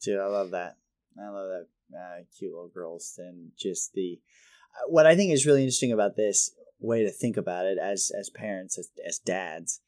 [0.03, 0.77] Dude, I love that.
[1.19, 4.19] I love that uh, cute little girls and just the.
[4.75, 8.11] uh, What I think is really interesting about this way to think about it as
[8.17, 9.81] as parents as as dads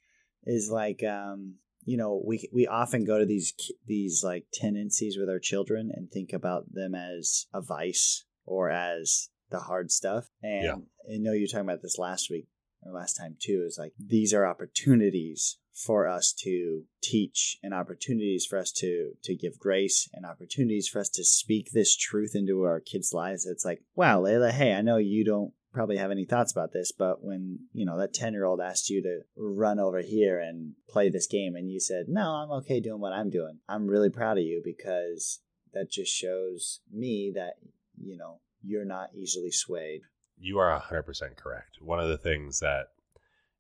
[0.46, 1.56] is like um
[1.90, 3.54] you know we we often go to these
[3.88, 9.30] these like tendencies with our children and think about them as a vice or as
[9.50, 10.76] the hard stuff and Yeah.
[11.12, 12.48] I know you were talking about this last week
[12.84, 18.46] or last time too is like these are opportunities for us to teach and opportunities
[18.46, 22.64] for us to to give grace and opportunities for us to speak this truth into
[22.64, 26.26] our kids lives it's like wow layla hey i know you don't probably have any
[26.26, 29.80] thoughts about this but when you know that 10 year old asked you to run
[29.80, 33.30] over here and play this game and you said no i'm okay doing what i'm
[33.30, 35.40] doing i'm really proud of you because
[35.74, 37.54] that just shows me that
[38.02, 40.02] you know you're not easily swayed
[40.42, 41.78] You are 100% correct.
[41.82, 42.88] One of the things that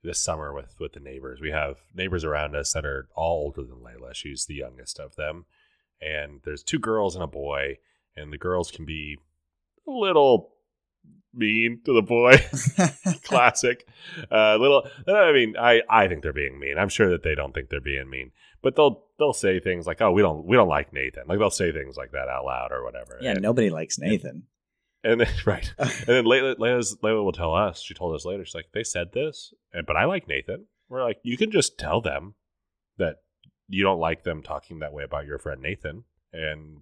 [0.02, 3.63] this summer with with the neighbors, we have neighbors around us that are all older
[3.63, 4.13] than Layla.
[4.15, 5.45] She's the youngest of them.
[6.02, 7.80] And there's two girls and a boy,
[8.15, 9.17] and the girls can be
[9.86, 10.54] a little
[11.34, 12.36] mean to the boy.
[13.24, 13.88] Classic.
[14.32, 16.78] Uh, little I mean, I I think they're being mean.
[16.78, 18.32] I'm sure that they don't think they're being mean.
[18.62, 21.50] But they'll they'll say things like, "Oh, we don't we don't like Nathan." Like they'll
[21.50, 23.17] say things like that out loud or whatever.
[23.22, 24.43] yeah And- nobody likes nathan
[25.04, 27.82] and then right, and then Layla, Layla's, Layla will tell us.
[27.82, 28.45] She told us later.
[28.45, 30.65] She's like, they said this, and, but I like Nathan.
[30.89, 32.36] We're like, you can just tell them
[32.98, 33.17] that
[33.67, 36.82] you don't like them talking that way about your friend Nathan, and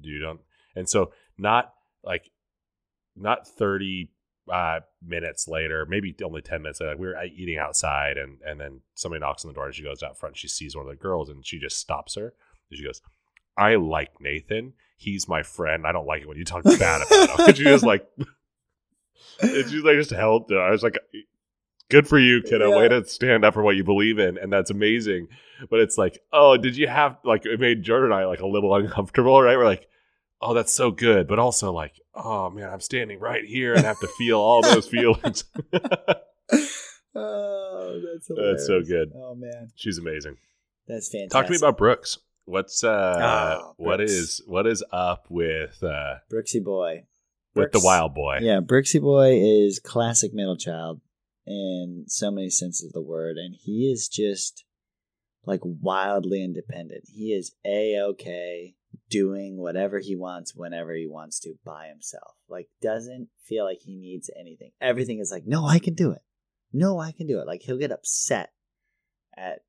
[0.00, 0.40] you don't.
[0.74, 2.30] And so, not like,
[3.16, 4.10] not thirty
[4.50, 6.92] uh, minutes later, maybe only ten minutes later.
[6.92, 9.82] Like we were eating outside, and and then somebody knocks on the door, and she
[9.82, 10.36] goes out front.
[10.36, 12.34] She sees one of the girls, and she just stops her.
[12.70, 13.02] And she goes,
[13.56, 14.72] I like Nathan.
[14.96, 15.86] He's my friend.
[15.86, 17.46] I don't like it when you talk bad about him.
[17.48, 18.06] and she just like,
[19.40, 20.50] and she's like, just held.
[20.52, 20.98] I was like,
[21.90, 22.70] good for you, kiddo.
[22.70, 22.76] Yeah.
[22.76, 25.28] Way to stand up for what you believe in, and that's amazing.
[25.70, 28.46] But it's like, oh, did you have like it made Jordan and I like a
[28.46, 29.56] little uncomfortable, right?
[29.56, 29.88] We're like,
[30.42, 34.00] oh, that's so good, but also like, oh man, I'm standing right here and have
[34.00, 35.44] to feel all those feelings.
[37.14, 39.12] oh that's That's so good.
[39.14, 40.36] oh man she's amazing.
[40.88, 42.18] that's fantastic Talk to me about Brooks.
[42.44, 44.12] What's uh, Oh, what Brooks.
[44.12, 47.04] is what is up with uh brooksy boy
[47.54, 48.38] with the wild boy?
[48.40, 51.00] Yeah, Brooksy Boy is classic middle child
[51.46, 54.64] in so many senses of the word, and he is just
[55.44, 57.04] like wildly independent.
[57.12, 58.74] He is a okay
[59.10, 62.34] doing whatever he wants whenever he wants to by himself.
[62.48, 64.72] Like doesn't feel like he needs anything.
[64.80, 66.22] Everything is like, no, I can do it.
[66.72, 67.46] No, I can do it.
[67.46, 68.50] Like he'll get upset
[69.36, 69.60] at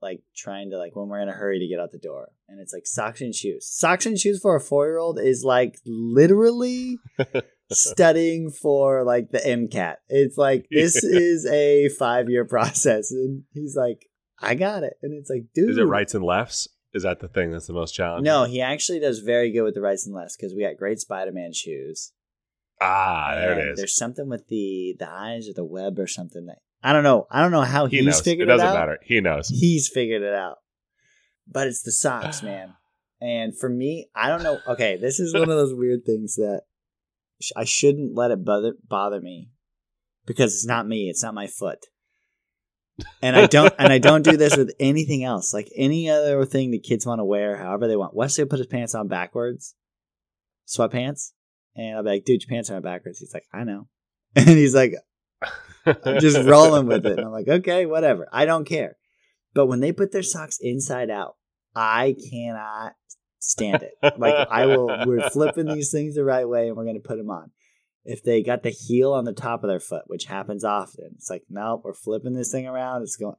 [0.00, 2.60] like trying to like when we're in a hurry to get out the door and
[2.60, 6.98] it's like socks and shoes socks and shoes for a four-year-old is like literally
[7.72, 9.96] studying for like the MCAT.
[10.08, 11.18] It's like this Yeah.
[11.18, 14.06] is a five year process, and he's like,
[14.40, 16.68] "I got it," and it's like, dude, Is it rights and lefts?
[16.94, 18.24] Is that the thing that's the most challenging?
[18.24, 20.98] No, he actually does very good with the rights and lefts because we got great
[21.00, 22.12] Spider Man shoes.
[22.80, 23.76] Ah, there it is.
[23.76, 27.26] There's something with the the eyes or the web or something that I don't know.
[27.30, 28.20] I don't know how He he's knows.
[28.20, 28.74] It figured it, doesn't out.
[28.74, 28.98] matter.
[29.02, 29.48] He knows.
[29.48, 30.58] He's figured it out.
[31.46, 32.74] But it's the socks, man.
[33.20, 34.60] And for me, I don't know.
[34.66, 36.62] Okay, this is one of those weird things that
[37.42, 39.50] sh- I shouldn't let it bother bother me
[40.24, 41.08] because it's not me.
[41.10, 41.86] It's not my foot.
[43.22, 45.54] And I don't and I don't do this with anything else.
[45.54, 48.14] Like any other thing the kids want to wear, however they want.
[48.14, 49.74] Wesley put his pants on backwards,
[50.66, 51.32] sweatpants,
[51.76, 53.88] and I'll be like, "Dude, your pants are on backwards." He's like, "I know,"
[54.36, 54.94] and he's like,
[56.04, 57.18] I'm just rolling with it.
[57.18, 58.28] And I'm like, okay, whatever.
[58.32, 58.96] I don't care.
[59.54, 61.36] But when they put their socks inside out,
[61.74, 62.94] I cannot
[63.38, 63.92] stand it.
[64.18, 65.06] Like I will.
[65.06, 67.50] We're flipping these things the right way, and we're gonna put them on.
[68.04, 71.30] If they got the heel on the top of their foot, which happens often, it's
[71.30, 73.02] like nope, we're flipping this thing around.
[73.02, 73.36] It's going.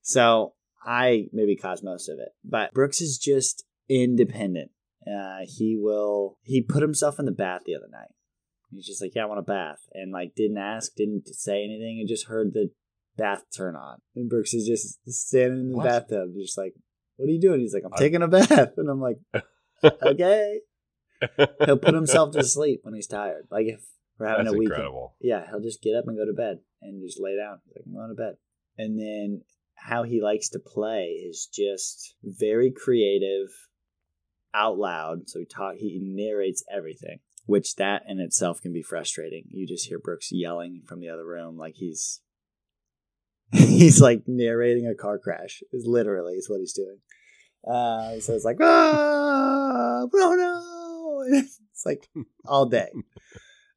[0.00, 4.70] So I maybe caused most of it, but Brooks is just independent.
[5.06, 6.38] Uh, he will.
[6.42, 8.10] He put himself in the bath the other night.
[8.70, 11.98] He's just like, yeah, I want a bath, and like didn't ask, didn't say anything,
[12.00, 12.70] and just heard the
[13.16, 13.98] bath turn on.
[14.16, 15.86] And Brooks is just standing in the What?
[15.86, 16.74] bathtub, just like,
[17.16, 17.60] what are you doing?
[17.60, 19.18] He's like, I'm taking a bath, and I'm like,
[20.02, 20.60] okay.
[21.64, 23.46] He'll put himself to sleep when he's tired.
[23.50, 23.80] Like if
[24.18, 25.14] we're having That's a weekend, incredible.
[25.20, 27.60] yeah, he'll just get up and go to bed and just lay down.
[27.64, 28.34] He's like, I'm going to bed.
[28.78, 29.42] And then
[29.74, 33.48] how he likes to play is just very creative,
[34.54, 35.28] out loud.
[35.28, 39.44] So he talk, he narrates everything, which that in itself can be frustrating.
[39.50, 42.20] You just hear Brooks yelling from the other room, like he's
[43.52, 45.62] he's like narrating a car crash.
[45.72, 46.98] Is literally is what he's doing.
[47.66, 50.62] Uh, so it's like, ah, Bruno.
[51.28, 52.08] It's like
[52.46, 52.90] all day.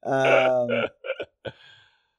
[0.03, 0.69] Um,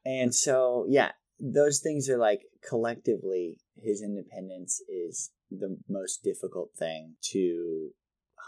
[0.05, 7.15] and so, yeah, those things are like collectively, his independence is the most difficult thing
[7.31, 7.89] to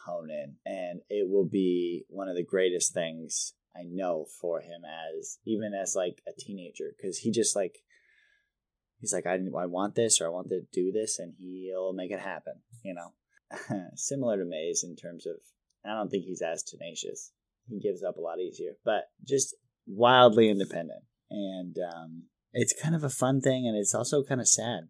[0.05, 0.55] hone in.
[0.65, 5.73] And it will be one of the greatest things I know for him as even
[5.73, 7.79] as like a teenager because he just like,
[8.99, 12.11] he's like, I, I want this or I want to do this, and he'll make
[12.11, 13.13] it happen, you know?
[13.95, 15.35] Similar to Maze in terms of,
[15.85, 17.31] I don't think he's as tenacious.
[17.67, 19.55] He gives up a lot easier, but just
[19.87, 24.47] wildly independent and um, it's kind of a fun thing and it's also kind of
[24.47, 24.81] sad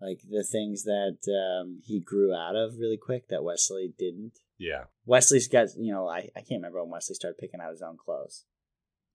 [0.00, 4.84] like the things that um, he grew out of really quick that wesley didn't Yeah.
[5.04, 7.96] wesley's got you know I, I can't remember when wesley started picking out his own
[8.02, 8.44] clothes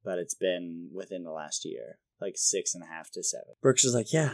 [0.04, 3.84] but it's been within the last year like six and a half to seven brooks
[3.84, 4.34] is like yeah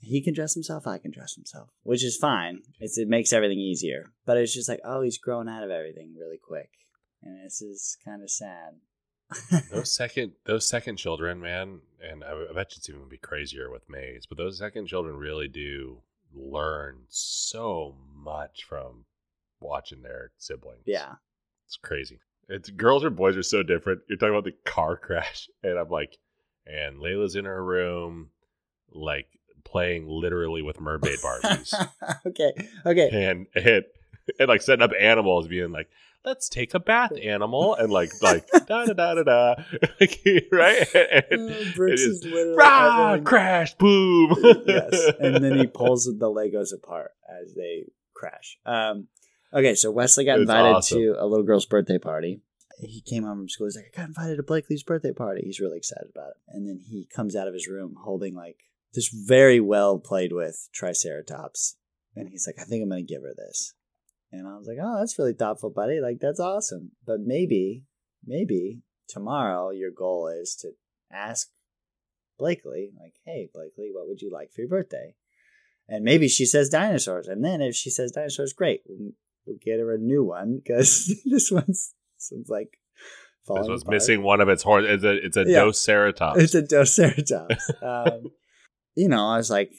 [0.00, 3.58] he can dress himself i can dress himself which is fine it's, it makes everything
[3.58, 6.70] easier but it's just like oh he's grown out of everything really quick
[7.22, 8.74] and this is kind of sad
[9.72, 13.70] those second those second children, man, and I, I bet it's even gonna be crazier
[13.70, 19.04] with Maze, but those second children really do learn so much from
[19.60, 20.82] watching their siblings.
[20.86, 21.14] yeah
[21.66, 22.20] It's crazy.
[22.48, 24.02] It's girls or boys are so different.
[24.08, 26.16] You're talking about the car crash, and I'm like,
[26.66, 28.30] and Layla's in her room,
[28.92, 29.26] like
[29.66, 31.74] playing literally with mermaid Barbies,
[32.26, 32.52] okay,
[32.86, 33.08] okay.
[33.12, 33.84] and and
[34.38, 35.88] and like setting up animals, being like,
[36.24, 39.54] let's take a bath, animal, and like like da da da da da,
[40.00, 40.86] like, right?
[41.30, 44.34] And, Uh, Brooks is literally rah, everyone- crash, boom.
[44.66, 48.58] yes, and then he pulls the Legos apart as they crash.
[48.64, 49.08] Um,
[49.52, 50.98] okay, so Wesley got invited awesome.
[50.98, 52.40] to a little girl's birthday party.
[52.78, 53.66] He came home from school.
[53.68, 55.40] He's like, I got invited to Blakely's birthday party.
[55.46, 56.36] He's really excited about it.
[56.48, 58.58] And then he comes out of his room holding like
[58.94, 61.76] this very well played with Triceratops.
[62.14, 63.74] And he's like, I think I'm going to give her this.
[64.32, 66.00] And I was like, oh, that's really thoughtful, buddy.
[66.00, 66.92] Like, that's awesome.
[67.06, 67.84] But maybe,
[68.26, 70.70] maybe tomorrow your goal is to
[71.12, 71.48] ask
[72.38, 75.14] Blakely, like, hey, Blakely, what would you like for your birthday?
[75.88, 77.28] And maybe she says dinosaurs.
[77.28, 78.80] And then if she says dinosaurs, great.
[78.86, 79.12] We'll,
[79.46, 82.78] we'll get her a new one because this one's, this one's like
[83.46, 83.94] falling This was apart.
[83.94, 84.86] missing one of its horns.
[84.88, 85.60] It's a it's a Yeah.
[85.60, 86.36] Doceratops.
[86.38, 87.82] It's a Doceratops.
[88.12, 88.30] um,
[88.96, 89.70] you know, I was like,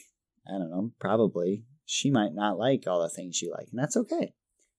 [0.48, 3.96] I don't know, probably she might not like all the things you like, and that's
[3.96, 4.32] okay.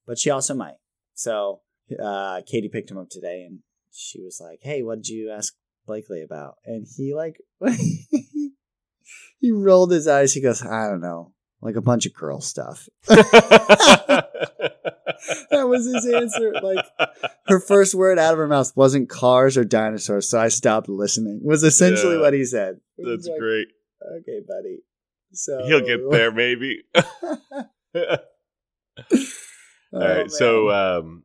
[0.08, 0.76] But she also might.
[1.14, 1.62] So
[2.02, 3.60] uh, Katie picked him up today, and
[3.92, 5.54] she was like, "Hey, what did you ask
[5.86, 7.38] Blakely about?" And he like
[9.40, 10.34] he rolled his eyes.
[10.34, 12.88] He goes, "I don't know." Like a bunch of girl stuff.
[15.52, 16.54] That was his answer.
[16.62, 16.86] Like
[17.48, 21.42] her first word out of her mouth wasn't cars or dinosaurs, so I stopped listening.
[21.44, 22.22] Was essentially Yeah.
[22.22, 22.80] what he said.
[22.98, 23.68] That's like, great.
[24.20, 24.80] Okay, buddy.
[25.34, 26.84] So He'll get there, maybe.
[26.96, 27.38] Oh,
[29.94, 30.32] All right.
[30.32, 31.24] So, um,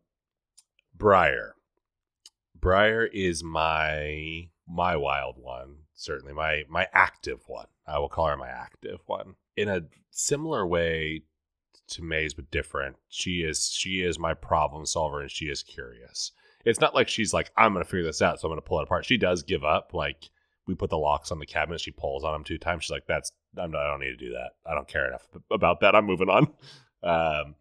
[0.96, 1.54] Briar.
[2.58, 5.76] Briar is my my wild one.
[5.94, 7.66] Certainly my my active one.
[7.86, 9.34] I will call her my active one.
[9.56, 11.22] In a similar way
[11.88, 12.96] to Maze, but different.
[13.08, 16.32] She is she is my problem solver, and she is curious.
[16.64, 18.84] It's not like she's like I'm gonna figure this out, so I'm gonna pull it
[18.84, 19.04] apart.
[19.04, 19.92] She does give up.
[19.92, 20.30] Like
[20.66, 22.84] we put the locks on the cabinet, she pulls on them two times.
[22.84, 24.52] She's like, "That's not, I don't need to do that.
[24.66, 25.94] I don't care enough about that.
[25.94, 26.48] I'm moving on."
[27.04, 27.56] Um,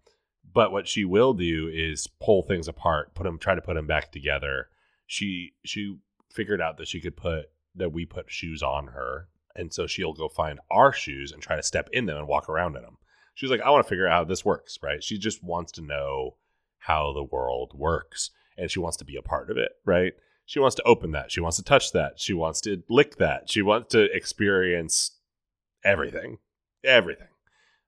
[0.54, 3.88] but what she will do is pull things apart, put them, try to put them
[3.88, 4.70] back together.
[5.06, 5.98] She she
[6.32, 10.14] figured out that she could put that we put shoes on her, and so she'll
[10.14, 12.98] go find our shoes and try to step in them and walk around in them.
[13.36, 15.04] She's like, I want to figure out how this works, right?
[15.04, 16.38] She just wants to know
[16.78, 20.14] how the world works, and she wants to be a part of it, right?
[20.46, 21.32] She wants to open that.
[21.32, 22.20] She wants to touch that.
[22.20, 23.50] She wants to lick that.
[23.50, 25.12] She wants to experience
[25.84, 26.38] everything,
[26.84, 27.28] everything,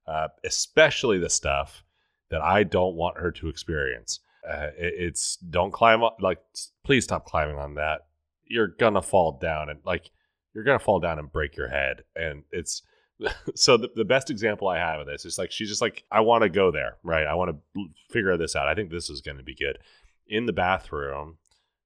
[0.08, 1.84] uh, especially the stuff
[2.30, 4.20] that I don't want her to experience.
[4.48, 6.18] Uh, it, it's don't climb up.
[6.22, 6.40] Like,
[6.84, 8.02] please stop climbing on that.
[8.46, 10.12] You're gonna fall down and like
[10.54, 12.04] you're gonna fall down and break your head.
[12.16, 12.84] And it's
[13.56, 16.22] so the, the best example I have of this is like she's just like I
[16.22, 17.26] want to go there, right?
[17.26, 18.68] I want to figure this out.
[18.68, 19.80] I think this is going to be good.
[20.28, 21.38] In the bathroom,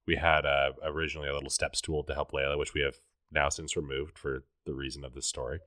[0.09, 2.95] we had uh, originally a little step stool to help Layla, which we have
[3.31, 5.59] now since removed for the reason of this story.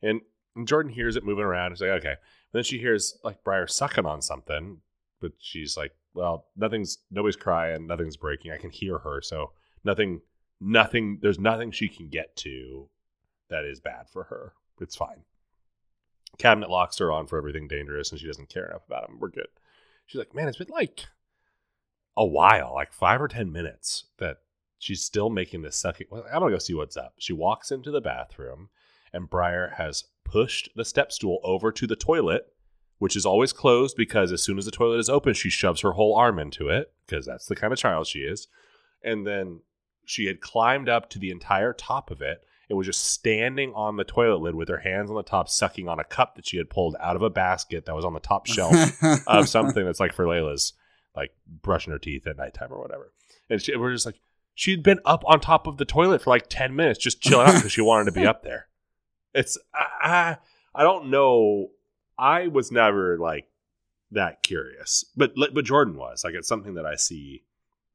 [0.00, 0.20] And,
[0.54, 1.72] and Jordan hears it moving around.
[1.72, 2.10] She's like, okay.
[2.10, 2.16] And
[2.52, 4.78] then she hears like Briar sucking on something,
[5.20, 8.52] but she's like, well, nothing's nobody's crying, nothing's breaking.
[8.52, 9.50] I can hear her, so
[9.82, 10.20] nothing,
[10.60, 11.18] nothing.
[11.20, 12.88] There's nothing she can get to
[13.50, 14.52] that is bad for her.
[14.80, 15.24] It's fine.
[16.38, 19.18] Cabinet locks are on for everything dangerous, and she doesn't care enough about them.
[19.18, 19.48] We're good.
[20.06, 21.06] She's like, man, it's been like
[22.18, 24.38] a while, like five or ten minutes, that
[24.78, 26.08] she's still making this sucking.
[26.10, 27.14] Well, I'm gonna go see what's up.
[27.18, 28.68] She walks into the bathroom,
[29.12, 32.52] and Briar has pushed the step stool over to the toilet,
[32.98, 35.92] which is always closed because as soon as the toilet is open, she shoves her
[35.92, 38.48] whole arm into it because that's the kind of child she is.
[39.02, 39.60] And then
[40.04, 43.96] she had climbed up to the entire top of it and was just standing on
[43.96, 46.58] the toilet lid with her hands on the top, sucking on a cup that she
[46.58, 48.74] had pulled out of a basket that was on the top shelf
[49.26, 50.74] of something that's like for Layla's,
[51.18, 53.12] like brushing her teeth at nighttime or whatever.
[53.50, 54.20] And she, we're just like,
[54.54, 57.54] she'd been up on top of the toilet for like 10 minutes just chilling out
[57.54, 58.68] because she wanted to be up there.
[59.34, 60.38] It's, I,
[60.74, 61.68] I don't know.
[62.18, 63.48] I was never like
[64.10, 66.24] that curious, but, but Jordan was.
[66.24, 67.44] Like, it's something that I see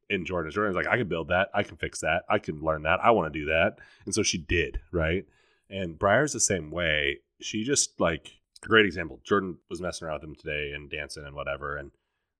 [0.10, 0.52] in Jordan.
[0.52, 1.50] Jordan's like, I can build that.
[1.54, 2.24] I can fix that.
[2.30, 3.00] I can learn that.
[3.04, 3.78] I want to do that.
[4.06, 5.26] And so she did, right?
[5.70, 7.20] And Briar's the same way.
[7.42, 8.32] She just like
[8.64, 9.20] a great example.
[9.24, 11.92] Jordan was messing around with him today and dancing and whatever, and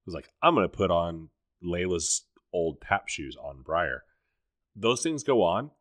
[0.06, 1.30] was like, I'm gonna put on
[1.64, 4.04] Layla's old tap shoes on Briar.
[4.76, 5.72] Those things go on,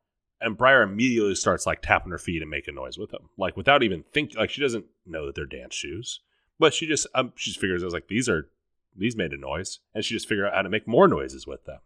[0.41, 3.83] and Briar immediately starts like tapping her feet and making noise with them, like without
[3.83, 4.39] even thinking.
[4.39, 6.21] Like she doesn't know that they're dance shoes,
[6.59, 8.49] but she just um, she just figures out like these are
[8.97, 11.65] these made a noise and she just figured out how to make more noises with
[11.65, 11.79] them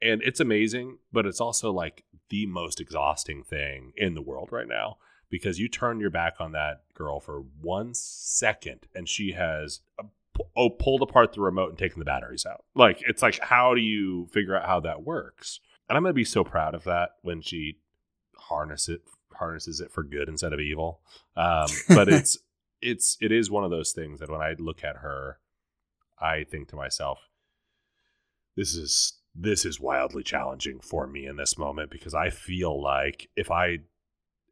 [0.00, 4.68] and it's amazing but it's also like the most exhausting thing in the world right
[4.68, 4.96] now
[5.28, 9.80] because you turn your back on that girl for one second and she has
[10.56, 12.64] oh, pulled apart the remote and taken the batteries out.
[12.74, 15.60] Like it's like how do you figure out how that works?
[15.88, 17.78] And i'm going to be so proud of that when she
[18.36, 21.00] harness it harnesses it for good instead of evil.
[21.36, 22.38] Um, but it's
[22.80, 25.38] it's it is one of those things that when i look at her
[26.20, 27.28] I think to myself,
[28.56, 33.28] this is this is wildly challenging for me in this moment because I feel like
[33.36, 33.78] if I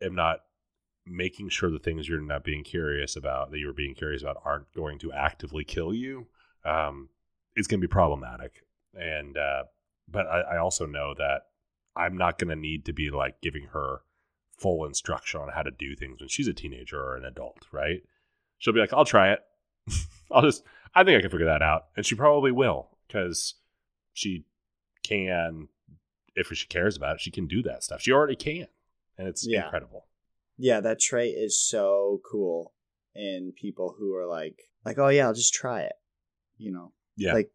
[0.01, 0.41] am not
[1.09, 4.73] making sure the things you're not being curious about that you're being curious about aren't
[4.75, 6.27] going to actively kill you,
[6.65, 7.09] um,
[7.55, 8.65] it's going to be problematic.
[8.95, 9.65] And uh,
[10.09, 11.43] but I, I also know that
[11.97, 14.03] I'm not going to need to be like giving her
[14.57, 18.03] full instruction on how to do things when she's a teenager or an adult, right?
[18.59, 19.41] She'll be like, "I'll try it.
[20.31, 23.55] I'll just I think I can figure that out, and she probably will because
[24.13, 24.45] she
[25.03, 25.69] can,
[26.35, 28.01] if she cares about it, she can do that stuff.
[28.01, 28.67] She already can,
[29.17, 29.65] and it's yeah.
[29.65, 30.07] incredible.
[30.59, 32.75] Yeah, that trait is so cool
[33.15, 35.95] in people who are like, like, oh yeah, I'll just try it.
[36.57, 37.51] You know, yeah, like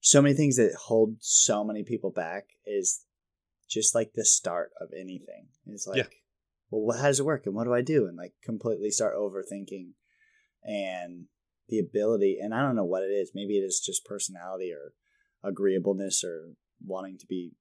[0.00, 3.04] so many things that hold so many people back is
[3.70, 5.46] just like the start of anything.
[5.66, 6.04] It's like, yeah.
[6.70, 9.92] well, how does it work, and what do I do, and like completely start overthinking,
[10.64, 11.26] and
[11.68, 13.30] the ability, and I don't know what it is.
[13.34, 14.92] Maybe it is just personality or
[15.48, 16.50] agreeableness or
[16.84, 17.52] wanting to be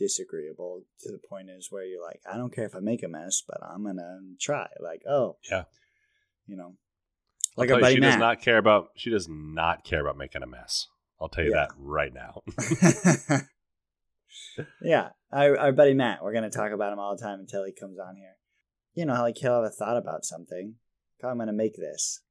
[0.00, 3.08] disagreeable to the point is where you're like, I don't care if I make a
[3.08, 4.66] mess, but I'm gonna try.
[4.80, 5.64] Like, oh, yeah,
[6.46, 6.74] you know,
[7.56, 8.12] like a buddy she Matt.
[8.12, 8.88] does not care about.
[8.96, 10.86] She does not care about making a mess.
[11.20, 11.66] I'll tell you yeah.
[11.66, 12.42] that right now.
[14.82, 16.22] yeah, our, our buddy Matt.
[16.22, 18.36] We're gonna talk about him all the time until he comes on here.
[18.94, 20.76] You know, like he'll have a thought about something.
[21.22, 22.22] I'm gonna make this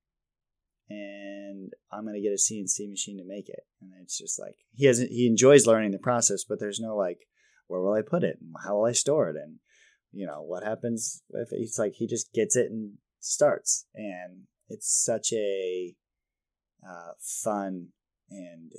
[0.90, 3.66] and I'm gonna get a CNC machine to make it.
[3.82, 7.28] And it's just like he hasn't he enjoys learning the process, but there's no like
[7.70, 8.40] where will I put it?
[8.42, 9.36] And how will I store it?
[9.36, 9.60] And
[10.12, 14.92] you know what happens if it's like he just gets it and starts, and it's
[14.92, 15.96] such a
[16.88, 17.90] uh, fun
[18.32, 18.72] and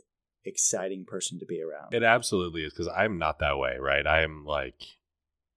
[0.44, 1.94] exciting person to be around.
[1.94, 4.06] It absolutely is because I'm not that way, right?
[4.06, 4.82] I'm like,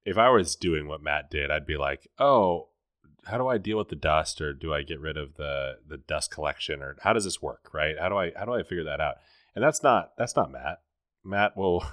[0.06, 2.70] if I was doing what Matt did, I'd be like, oh,
[3.26, 5.98] how do I deal with the dust or do I get rid of the the
[5.98, 7.96] dust collection or how does this work, right?
[8.00, 9.16] How do I how do I figure that out?
[9.56, 10.82] And that's not that's not Matt.
[11.24, 11.84] Matt will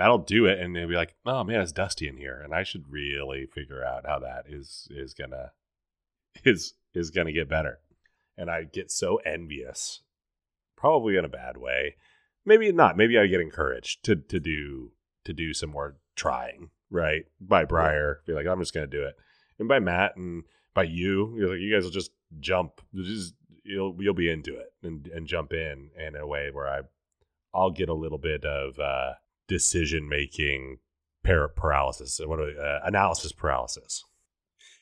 [0.00, 2.62] Matt'll do it and they'll be like, "Oh man, it's dusty in here." And I
[2.62, 5.52] should really figure out how that is is to
[6.42, 7.80] is is to get better.
[8.38, 10.00] And I get so envious.
[10.74, 11.96] Probably in a bad way.
[12.46, 12.96] Maybe not.
[12.96, 14.92] Maybe I get encouraged to to do
[15.26, 17.26] to do some more trying, right?
[17.38, 19.16] By Briar, be like, "I'm just to do it."
[19.58, 21.36] And by Matt and by you.
[21.36, 22.80] You're like, you guys will just jump.
[22.94, 23.34] Just
[23.64, 26.80] you'll you'll be into it and and jump in in a way where I
[27.52, 29.12] I'll get a little bit of uh,
[29.50, 30.78] decision making
[31.24, 34.04] paralysis, what do we, uh, analysis paralysis.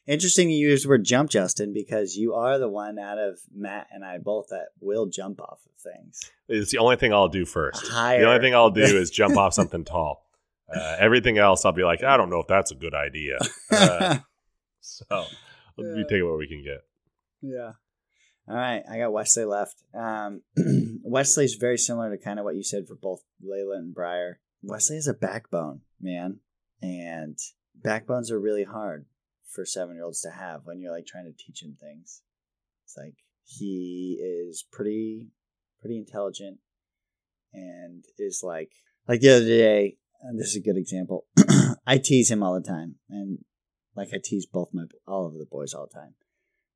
[0.06, 3.88] Interesting you use the word jump, Justin, because you are the one out of Matt
[3.90, 6.20] and I both that will jump off of things.
[6.48, 7.86] It's the only thing I'll do first.
[7.88, 8.20] Higher.
[8.20, 10.24] The only thing I'll do is jump off something tall.
[10.74, 13.38] Uh, everything else, I'll be like, I don't know if that's a good idea.
[13.70, 14.18] Uh,
[14.80, 15.24] so
[15.76, 16.80] we take it what we can get.
[17.42, 17.72] Yeah.
[18.48, 19.76] All right, I got Wesley left.
[19.94, 20.40] Um,
[21.04, 24.40] Wesley's very similar to kind of what you said for both Layla and Briar.
[24.62, 26.40] Wesley has a backbone, man,
[26.82, 27.38] and
[27.74, 29.06] backbones are really hard
[29.48, 32.22] for seven year olds to have when you're like trying to teach him things.
[32.84, 35.28] It's like he is pretty
[35.80, 36.58] pretty intelligent
[37.52, 38.72] and is like
[39.06, 39.96] like the other day,
[40.36, 41.26] this is a good example.
[41.86, 43.38] I tease him all the time and
[43.96, 46.14] like I tease both my all of the boys all the time.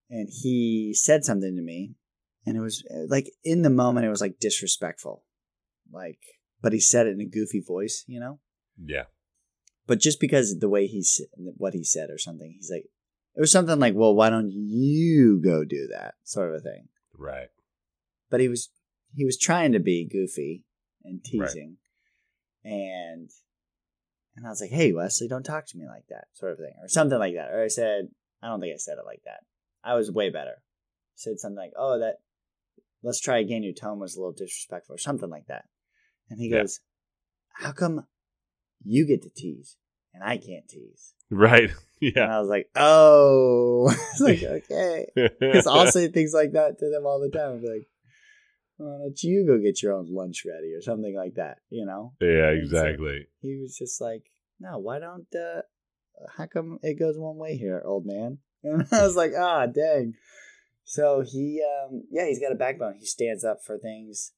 [0.08, 1.94] And he said something to me
[2.46, 5.24] and it was like in the moment it was like disrespectful.
[5.92, 6.20] Like
[6.62, 8.38] but he said it in a goofy voice, you know?
[8.82, 9.04] Yeah.
[9.86, 12.86] but just because of the way he said what he said or something, he's like,
[13.34, 16.88] it was something like, "Well, why don't you go do that?" sort of a thing.
[17.16, 17.48] Right.
[18.30, 18.70] But he was
[19.14, 20.64] he was trying to be goofy
[21.04, 21.48] and Right.
[21.48, 21.76] teasing,
[22.64, 23.30] and
[24.36, 26.74] and I was like, "Hey, Wesley, don't talk to me like that," sort of thing,
[26.80, 27.52] or something like that.
[27.52, 28.08] Or I said,
[28.42, 29.44] I don't think I said it like that.
[29.84, 30.62] I was way better.
[31.14, 32.16] said something like, "Oh, that
[33.02, 33.62] let's try again.
[33.62, 35.66] Your tone was a little disrespectful," or something like that.
[36.32, 36.60] And he Yeah.
[36.62, 36.80] goes,
[37.50, 38.06] "How come
[38.82, 39.76] you get to tease
[40.14, 41.70] and I can't tease?" Right.
[42.00, 42.36] And Yeah.
[42.36, 47.20] I was like, "Oh, like okay." Because I'll say things like that to them all
[47.20, 47.50] the time.
[47.52, 47.88] I'll be like,
[48.78, 52.14] "Why don't you go get your own lunch ready or something like that?" You know.
[52.20, 53.26] yeah, And so exactly.
[53.40, 54.24] he was just like,
[54.58, 55.32] "No, why don't?
[55.34, 55.62] uh
[56.36, 60.14] How come it goes one way here, old man?" And I was like, "Ah, dang."
[60.84, 62.94] So he, um yeah, he's got a backbone.
[62.98, 64.32] He stands up for things,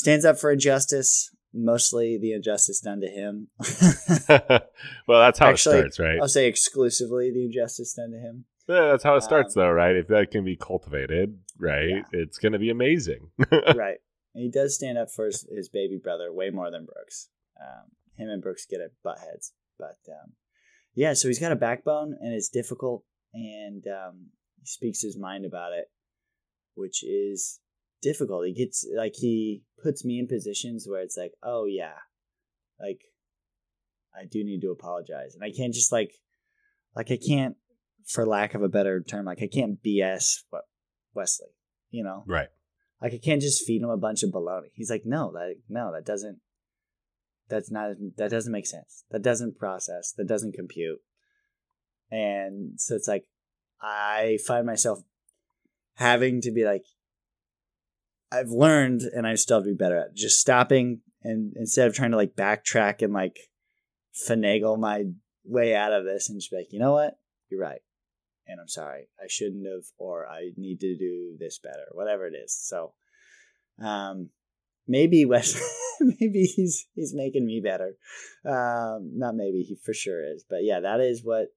[0.00, 1.30] stands up for injustice.
[1.52, 3.48] Mostly the injustice done to him.
[5.08, 6.18] well, that's how Actually, it starts, right?
[6.20, 8.44] I'll say exclusively the injustice done to him.
[8.68, 9.96] Yeah, that's how it starts, Um, though, right?
[9.96, 12.02] If that can be cultivated, right, Yeah.
[12.12, 13.30] it's going to be amazing.
[13.52, 13.98] right.
[14.32, 17.28] And he does stand up for his, his baby brother way more than Brooks.
[17.60, 19.52] Um, him and Brooks get at butt heads.
[19.76, 20.34] But um,
[20.94, 23.02] yeah, so he's got a backbone and it's difficult
[23.34, 24.26] and um,
[24.60, 25.90] he speaks his mind about it,
[26.74, 27.58] which is
[28.02, 28.46] difficult.
[28.46, 31.98] He gets like he puts me in positions where it's like, oh yeah,
[32.80, 33.00] like
[34.14, 35.34] I do need to apologize.
[35.34, 36.12] And I can't just like
[36.94, 37.56] like I can't
[38.06, 40.64] for lack of a better term, like I can't BS what
[41.14, 41.48] Wesley,
[41.90, 42.24] you know?
[42.26, 42.48] right.
[43.00, 44.70] Like I can't just feed him a bunch of baloney.
[44.74, 46.38] He's like, no, that no, that doesn't.
[47.48, 47.92] That's not.
[48.16, 49.04] That doesn't make sense.
[49.10, 50.12] That doesn't process.
[50.16, 50.98] That doesn't compute.
[52.10, 53.24] And so it's like,
[53.80, 55.00] I find myself
[55.94, 56.84] having to be like,
[58.32, 61.94] I've learned, and I still have to be better at just stopping and instead of
[61.94, 63.38] trying to like backtrack and like
[64.28, 65.04] finagle my
[65.44, 67.18] way out of this, and just be like, you know what,
[67.50, 67.80] you're right
[68.50, 69.08] and I'm sorry.
[69.22, 72.56] I shouldn't have, or I need to do this better, whatever it is.
[72.60, 72.92] So,
[73.82, 74.30] um,
[74.88, 75.54] maybe Wes,
[76.00, 77.94] maybe he's he's making me better.
[78.44, 81.48] Um, not maybe he for sure is, but yeah, that is what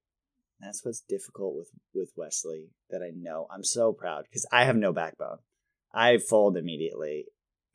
[0.60, 2.70] that's what's difficult with with Wesley.
[2.90, 3.48] That I know.
[3.52, 5.38] I'm so proud because I have no backbone.
[5.94, 7.26] I fold immediately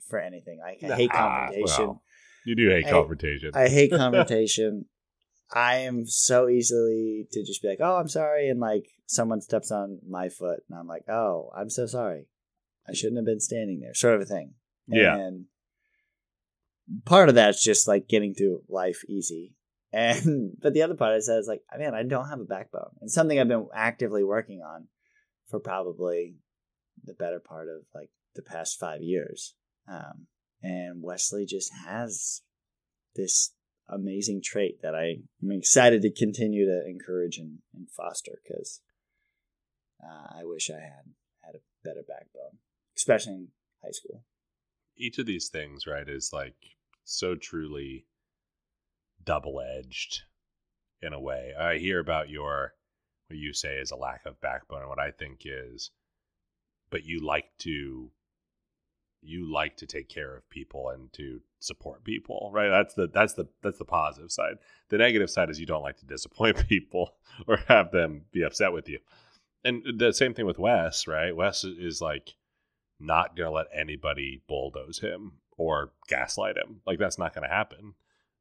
[0.07, 0.59] for anything.
[0.65, 1.85] I, I hate Ah, confrontation.
[1.87, 2.03] well,
[2.45, 3.51] You do hate I- confrontation.
[3.53, 4.85] I hate confrontation.
[5.51, 9.71] I am so easily to just be like, "Oh, I'm sorry," and like someone steps
[9.71, 12.27] on my foot, and I'm like, "Oh, I'm so sorry.
[12.87, 14.53] I shouldn't have been standing there," sort of a thing.
[14.87, 15.15] Yeah.
[15.17, 15.45] And
[17.05, 19.55] part of that's just like getting through life easy,
[19.93, 22.91] and but the other part is that it's like, man, I don't have a backbone,
[23.01, 24.87] and something I've been actively working on
[25.49, 26.35] for probably
[27.03, 29.55] the better part of like the past five years.
[29.87, 30.27] Um,
[30.61, 32.41] and Wesley just has
[33.15, 33.53] this
[33.87, 38.81] amazing trait that I am excited to continue to encourage and, and foster because
[40.03, 42.59] uh, I wish I had had a better backbone,
[42.95, 43.47] especially in
[43.83, 44.23] high school.
[44.97, 46.55] Each of these things, right, is like
[47.03, 48.05] so truly
[49.23, 50.21] double edged
[51.01, 51.53] in a way.
[51.59, 52.73] I hear about your,
[53.27, 55.91] what you say is a lack of backbone, and what I think is,
[56.89, 58.11] but you like to
[59.21, 62.69] you like to take care of people and to support people right?
[62.69, 64.55] That's the that's the that's the positive side.
[64.89, 67.15] The negative side is you don't like to disappoint people
[67.47, 68.99] or have them be upset with you.
[69.63, 71.35] And the same thing with wes right?
[71.35, 72.35] Wes is like
[72.99, 76.81] not gonna let anybody bulldoze him or gaslight him.
[76.85, 77.93] Like that's not gonna happen.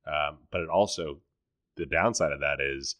[0.06, 1.20] Um, but it also
[1.76, 2.96] the downside of that is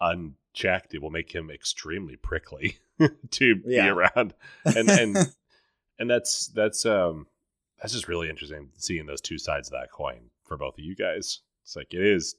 [0.00, 2.78] unchecked it will make him extremely prickly
[3.30, 4.34] to be around
[4.64, 5.16] and and
[5.98, 7.26] and that's that's um
[7.80, 10.94] that's just really interesting seeing those two sides of that coin for both of you
[10.94, 11.40] guys.
[11.62, 12.36] It's like it is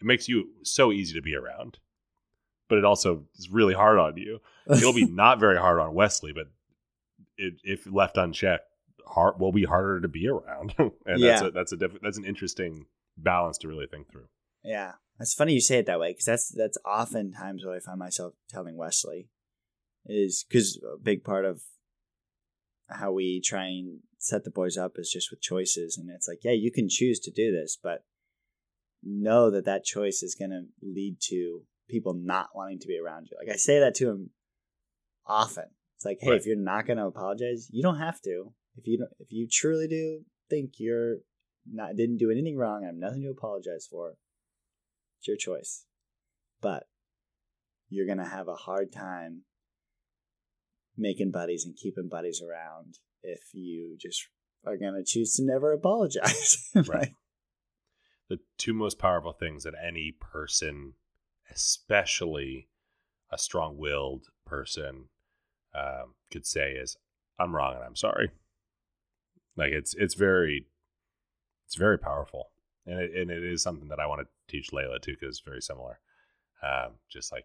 [0.00, 1.78] it makes you so easy to be around.
[2.68, 4.40] But it also is really hard on you.
[4.70, 6.46] It'll be not very hard on Wesley, but
[7.36, 8.64] it, if left unchecked,
[9.04, 10.74] hard will be harder to be around.
[10.78, 12.86] and that's a, that's a diff- that's an interesting
[13.16, 14.28] balance to really think through.
[14.62, 17.98] Yeah, it's funny you say it that way because that's that's oftentimes what I find
[17.98, 19.28] myself telling Wesley
[20.06, 21.62] is because a big part of
[22.88, 26.40] how we try and set the boys up is just with choices, and it's like,
[26.42, 28.04] yeah, you can choose to do this, but
[29.02, 33.28] know that that choice is going to lead to people not wanting to be around
[33.30, 33.36] you.
[33.38, 34.30] Like I say that to him
[35.26, 35.64] often.
[35.96, 36.40] It's like, hey, Right.
[36.40, 38.52] if you're not going to apologize, you don't have to.
[38.76, 41.18] If you don't, if you truly do think you're
[41.70, 44.14] not didn't do anything wrong, I have nothing to apologize for.
[45.20, 45.84] It's your choice.
[46.62, 46.84] But
[47.90, 49.42] you're going to have a hard time
[50.96, 54.28] making buddies and keeping buddies around if you just
[54.66, 56.70] are going to choose to never apologize.
[56.74, 57.12] Right.
[58.28, 60.94] the two most powerful things that any person,
[61.50, 62.68] especially
[63.30, 65.08] a strong willed person,
[65.74, 66.96] um, could say is,
[67.38, 68.30] I'm wrong and I'm sorry.
[69.56, 70.66] Like it's it's very
[71.66, 72.50] it's very powerful.
[72.90, 75.46] And it, and it is something that I want to teach Layla too, because it's
[75.46, 76.00] very similar.
[76.62, 77.44] Um, just like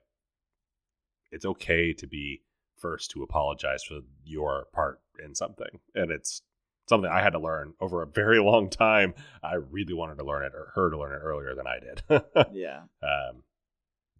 [1.31, 2.41] it's okay to be
[2.77, 5.79] first to apologize for your part in something.
[5.93, 6.41] And it's
[6.87, 9.13] something I had to learn over a very long time.
[9.43, 12.03] I really wanted to learn it or her to learn it earlier than I did.
[12.53, 12.81] yeah.
[13.03, 13.43] um,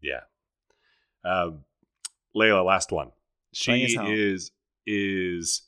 [0.02, 0.22] yeah.
[1.24, 1.64] Um,
[2.36, 3.12] Layla, last one.
[3.54, 4.52] She is
[4.86, 5.64] is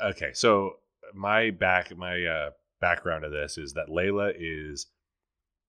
[0.00, 0.30] okay.
[0.34, 0.76] So
[1.14, 2.50] my back my uh,
[2.80, 4.86] background of this is that Layla is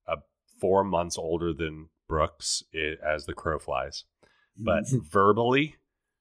[0.06, 0.16] a
[0.60, 2.62] four months older than Brooks
[3.04, 4.04] as the crow flies,
[4.56, 5.76] but verbally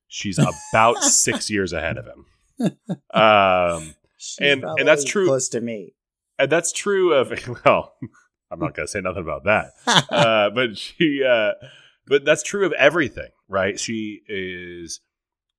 [0.08, 0.40] she's
[0.74, 2.26] about six years ahead of him.
[3.14, 3.96] Um,
[4.40, 5.26] and- and that's true.
[5.28, 5.96] Close to me.
[6.38, 7.32] and that's true of
[7.66, 7.96] well
[8.52, 9.72] i'm not going to say nothing about that
[10.12, 11.52] uh, but she uh,
[12.08, 15.00] but that's true of everything right she is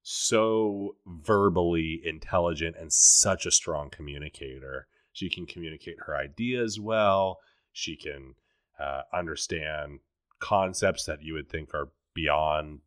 [0.03, 7.39] so verbally intelligent and such a strong communicator she can communicate her ideas well.
[7.73, 8.35] She can
[8.79, 10.01] uh, understand
[10.41, 12.81] concepts that you would think are beyond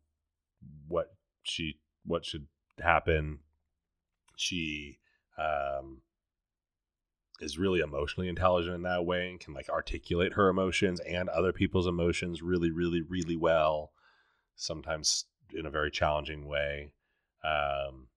[0.88, 2.46] what she what should
[2.78, 3.38] happen.
[4.36, 4.98] She
[5.38, 6.02] um
[7.40, 11.52] is really emotionally intelligent in that way and can like articulate her emotions and other
[11.52, 13.92] people's emotions really really really well
[14.54, 16.92] sometimes in a very challenging way.
[17.44, 18.08] Um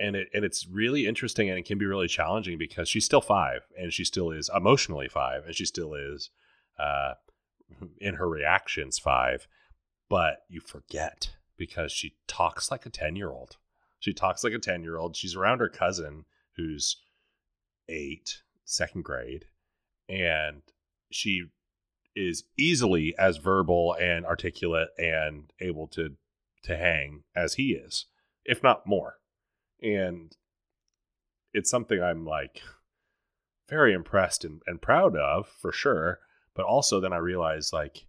[0.00, 3.20] and it and it's really interesting and it can be really challenging because she's still
[3.20, 6.30] 5 and she still is emotionally 5 and she still is
[6.78, 7.14] uh
[7.98, 9.46] in her reactions 5
[10.08, 13.56] but you forget because she talks like a 10 year old
[14.00, 16.24] she talks like a 10 year old she's around her cousin
[16.56, 16.96] who's
[17.88, 19.46] eight, second grade,
[20.08, 20.62] and
[21.10, 21.46] she
[22.16, 26.16] is easily as verbal and articulate and able to
[26.62, 28.06] to hang as he is,
[28.44, 29.16] if not more.
[29.84, 30.34] And
[31.52, 32.62] it's something I'm like
[33.68, 36.20] very impressed and, and proud of for sure.
[36.54, 38.06] But also then I realize like,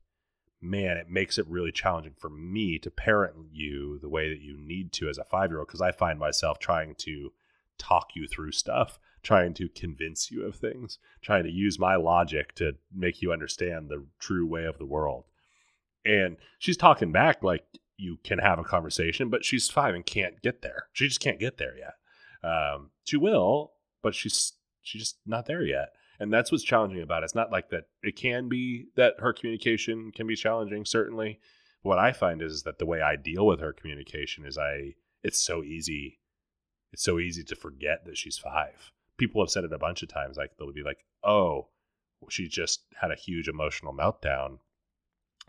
[0.62, 4.58] man, it makes it really challenging for me to parent you the way that you
[4.58, 7.32] need to as a five year old because I find myself trying to
[7.78, 12.56] talk you through stuff, trying to convince you of things, trying to use my logic
[12.56, 15.26] to make you understand the true way of the world.
[16.06, 17.66] And she's talking back like
[17.98, 20.88] you can have a conversation, but she's five and can't get there.
[20.94, 21.94] She just can't get there yet.
[22.50, 23.74] Um, she will,
[24.04, 25.90] but she's she's just not there yet.
[26.20, 27.26] And that's what's challenging about it.
[27.26, 27.86] It's not like that.
[28.02, 31.40] It can be that her communication can be challenging, certainly.
[31.82, 34.96] What I find is that the way I deal with her communication is I.
[35.24, 36.20] It's so easy
[36.96, 38.94] it's so easy to forget that she's five.
[39.18, 40.38] People have said it a bunch of times.
[40.38, 41.68] Like they'll be like, "Oh,
[42.30, 44.60] she just had a huge emotional meltdown."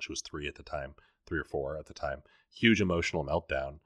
[0.01, 2.23] She was three at the time, three or four at the time.
[2.55, 3.81] Huge emotional meltdown,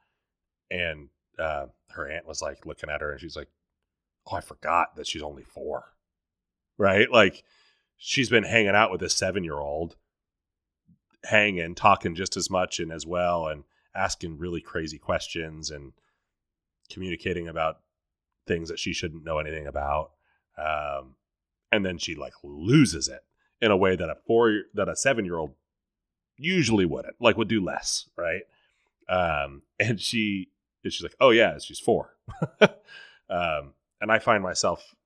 [0.70, 3.48] and uh, her aunt was like looking at her, and she's like,
[4.30, 5.84] "Oh, I forgot that she's only four.
[6.78, 7.10] Right?
[7.10, 7.44] Like
[7.96, 9.96] she's been hanging out with a seven-year-old,
[11.24, 13.64] hanging, talking just as much and as well, and
[13.94, 15.92] asking really crazy questions and
[16.90, 17.80] communicating about
[18.46, 20.12] things that she shouldn't know anything about
[20.60, 21.14] um,
[21.72, 23.20] and then she like loses it
[23.60, 25.54] in a way that a four that a seven year old
[26.40, 28.42] usually wouldn't like would do less right?
[29.08, 30.48] Um, and she
[30.84, 32.16] she's like oh yeah she's four.
[33.28, 34.96] Um, and i find myself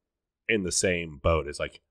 [0.49, 1.83] in the same boat it's like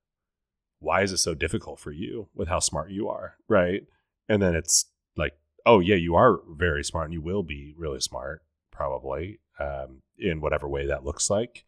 [0.84, 3.36] why is it so difficult for you with how smart you are?
[3.48, 3.84] Right?
[4.28, 4.86] And then it's
[5.16, 5.34] like
[5.66, 8.42] oh yeah you are very smart and you will be really smart
[8.72, 11.64] probably um, in whatever way that looks like.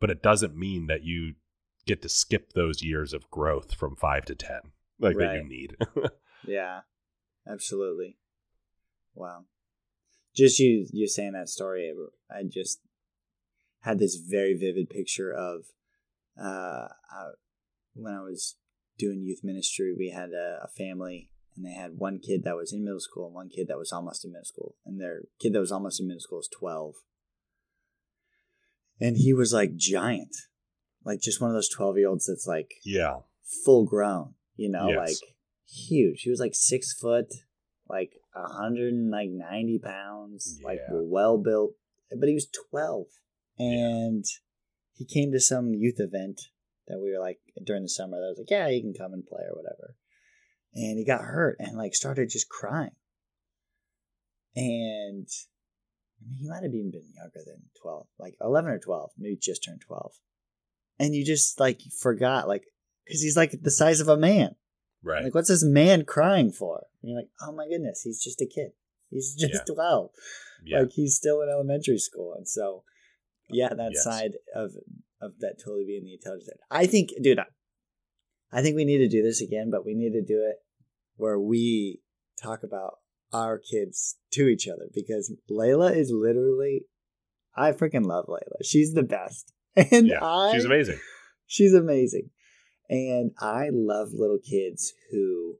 [0.00, 1.34] But it doesn't mean that you
[1.86, 4.60] get to skip those years of growth from five to 10,
[5.00, 5.76] like that you need.
[6.46, 6.80] Yeah,
[7.50, 8.16] absolutely.
[9.14, 9.44] Wow.
[10.34, 11.92] Just you you saying that story,
[12.30, 12.80] I just
[13.80, 15.64] had this very vivid picture of
[16.40, 17.32] uh, uh
[17.94, 18.56] when I was
[18.98, 19.94] doing youth ministry.
[19.96, 23.26] We had a, a family, and they had one kid that was in middle school
[23.26, 26.00] and one kid that was almost in middle school, and their kid that was almost
[26.00, 26.94] in middle school was twelve,
[29.00, 30.36] and he was like giant,
[31.04, 33.16] like just one of those twelve year olds that's like yeah.
[33.64, 34.98] full grown, you know, Yes.
[34.98, 35.34] like
[35.68, 36.22] huge.
[36.22, 37.32] He was like six foot,
[37.88, 41.72] like a hundred and like ninety pounds, like well built.
[42.18, 43.06] But he was twelve,
[43.58, 44.24] and
[44.94, 46.40] he came to some youth event
[46.86, 48.16] that we were like during the summer.
[48.16, 49.94] That I was like, yeah, you can come and play or whatever.
[50.74, 52.94] And he got hurt and like started just crying.
[54.54, 55.28] And
[56.20, 59.36] I mean, he might have even been younger than twelve, like eleven or twelve, maybe
[59.40, 60.12] just turned twelve.
[60.98, 62.64] And you just like forgot, like,
[63.06, 64.56] because he's like the size of a man.
[65.02, 65.24] Right.
[65.24, 66.84] Like, what's this man crying for?
[67.02, 68.72] And you're like, oh my goodness, he's just a kid.
[69.10, 69.74] He's just Yeah.
[69.74, 70.10] 12.
[70.64, 70.78] yeah.
[70.80, 72.34] Like, he's still in elementary school.
[72.36, 72.82] And so,
[73.48, 74.04] yeah, that Yes.
[74.04, 74.72] side of
[75.20, 76.46] of that totally being the intelligence.
[76.48, 76.58] side.
[76.70, 77.46] I think, dude, I,
[78.52, 80.56] I think we need to do this again, but we need to do it
[81.16, 82.00] where we
[82.40, 82.98] talk about
[83.32, 86.86] our kids to each other because Layla is literally,
[87.56, 88.62] I freaking love Layla.
[88.64, 89.52] She's the best.
[89.76, 90.24] And yeah.
[90.24, 90.98] I, She's amazing.
[91.46, 92.30] She's amazing.
[92.90, 95.56] And I love little kids who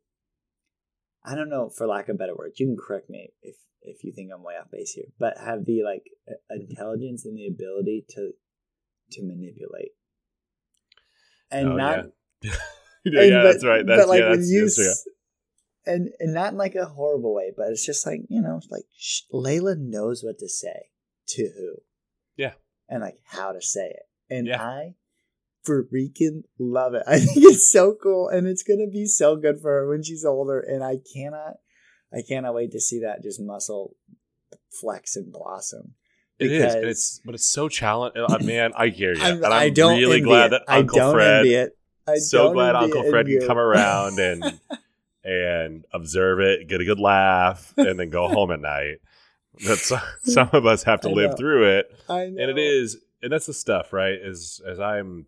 [1.24, 4.02] I don't know for lack of a better word, you can correct me if if
[4.04, 7.46] you think I'm way off base here, but have the like uh, intelligence and the
[7.46, 8.32] ability to
[9.12, 9.92] to manipulate.
[11.50, 12.04] And Oh, not
[12.42, 12.52] yeah.
[13.04, 13.86] and yeah, but- that's right.
[13.86, 15.04] That's but like yeah, when you that's-
[15.86, 15.92] yeah.
[15.94, 18.84] and and not in like a horrible way, but it's just like, you know, like
[18.96, 20.90] sh- Layla knows what to say
[21.28, 21.76] to who.
[22.36, 22.52] Yeah.
[22.88, 24.02] And like how to say it.
[24.30, 24.50] And.
[24.52, 24.94] I
[25.68, 27.02] freaking love it.
[27.08, 30.02] I think it's so cool and it's going to be so good for her when
[30.02, 31.54] she's older and I cannot
[32.12, 33.94] I cannot wait to see that just muscle
[34.70, 35.94] flex and blossom.
[36.38, 38.24] It is, and it's but it's so challenging.
[38.28, 40.50] Uh, man, I hear you, I'm, and I'm I don't really envy glad it.
[40.50, 41.38] that I don't Fred.
[41.40, 41.76] envy it.
[42.06, 44.60] I so glad Uncle Fred can come around and
[45.24, 48.98] and observe it, get a good laugh, and then go home at night.
[49.66, 49.92] That's
[50.22, 51.36] some of us have to I live know.
[51.36, 54.14] through it, and it is, and that's the stuff, right?
[54.14, 55.26] Is as I'm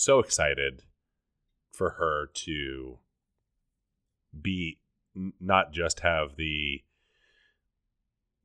[0.00, 0.82] so excited
[1.72, 2.98] for her to
[4.40, 4.78] be
[5.40, 6.82] not just have the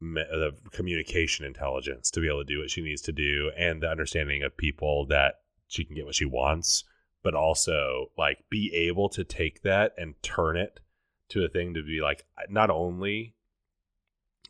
[0.01, 3.89] the communication intelligence to be able to do what she needs to do and the
[3.89, 5.35] understanding of people that
[5.67, 6.83] she can get what she wants
[7.23, 10.81] but also like be able to take that and turn it
[11.29, 13.33] to a thing to be like not only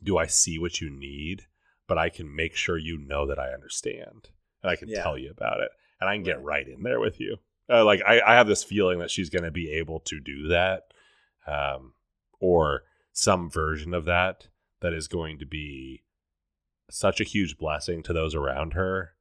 [0.04, 1.46] do I see what you need
[1.88, 4.30] but I can make sure you know that I understand
[4.64, 5.04] and I can Yeah.
[5.04, 5.70] tell you about it
[6.00, 6.68] and I can get Right.
[6.68, 7.38] in there with you
[7.70, 10.48] uh, like I, I have this feeling that she's going to be able to do
[10.50, 10.84] that
[11.48, 11.94] um,
[12.40, 14.48] or some version of that
[14.82, 16.04] that is going to be
[16.92, 19.14] such a huge blessing to those around her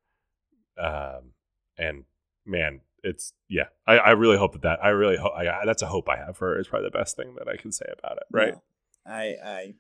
[0.79, 1.33] um,
[1.79, 2.05] and
[2.45, 5.83] man it's yeah I, I really hope that that i really hope I, I- that's
[5.83, 7.87] a hope i have for her is probably the best thing that i can say
[7.99, 8.63] about it right No.
[9.07, 9.75] I I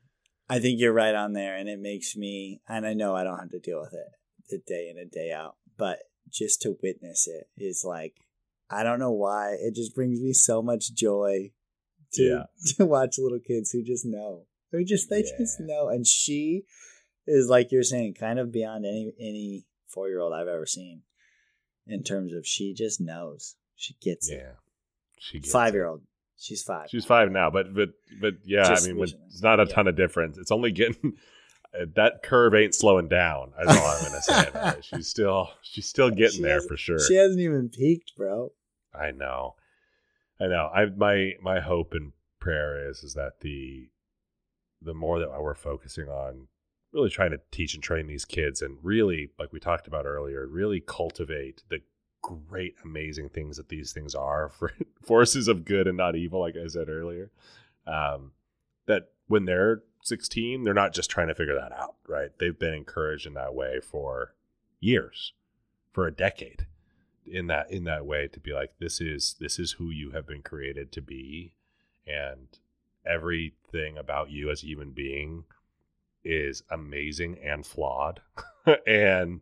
[0.51, 2.61] I think you're right on there, and it makes me.
[2.69, 4.07] And I know I don't have to deal with it
[4.51, 6.01] the day in and day out, but
[6.31, 8.15] just to witness it is like
[8.71, 11.53] I don't know why it just brings me so much joy
[12.15, 12.43] to Yeah.
[12.77, 16.65] to watch little kids who just know, who just they just know, and she
[17.27, 21.03] is like you're saying, kind of beyond any any four year old I've ever seen
[21.87, 24.37] in terms of she just knows, she gets it.
[24.43, 24.53] yeah
[25.19, 26.03] she five year old
[26.37, 26.89] she's five.
[26.91, 29.75] she's five now but but but yeah Just i mean it's not a Yeah.
[29.75, 31.13] ton of difference it's only getting
[31.95, 35.87] that curve ain't slowing down that's all i'm gonna say about it she's still she's
[35.87, 38.53] still getting She there for sure She hasn't even peaked, bro.
[38.95, 39.57] I know.
[40.41, 40.71] I know.
[40.73, 43.89] I my my hope and prayer is is that the
[44.83, 46.47] the more that we're focusing on
[46.93, 50.47] really trying to teach and train these kids and really like we talked about earlier,
[50.47, 51.81] really cultivate the
[52.23, 54.73] great amazing things that these things are for
[55.03, 57.31] forces of good and not evil like I said earlier.
[57.87, 58.33] Um
[58.87, 62.31] that when they're 16, they're not just trying to figure that out, right?
[62.39, 64.35] They've been encouraged in that way for
[64.79, 65.33] years,
[65.93, 66.67] for a decade
[67.27, 70.27] in that in that way to be like this is this is who you have
[70.27, 71.53] been created to be
[72.07, 72.59] and
[73.07, 75.45] everything about you as a human being
[76.23, 78.21] is amazing and flawed
[78.87, 79.41] and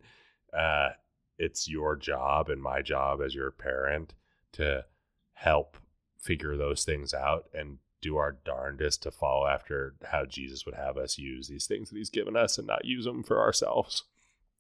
[0.56, 0.90] uh
[1.38, 4.14] it's your job and my job as your parent
[4.52, 4.84] to
[5.32, 5.76] help
[6.18, 10.98] figure those things out and do our darndest to follow after how Jesus would have
[10.98, 14.04] us use these things that he's given us and not use them for ourselves.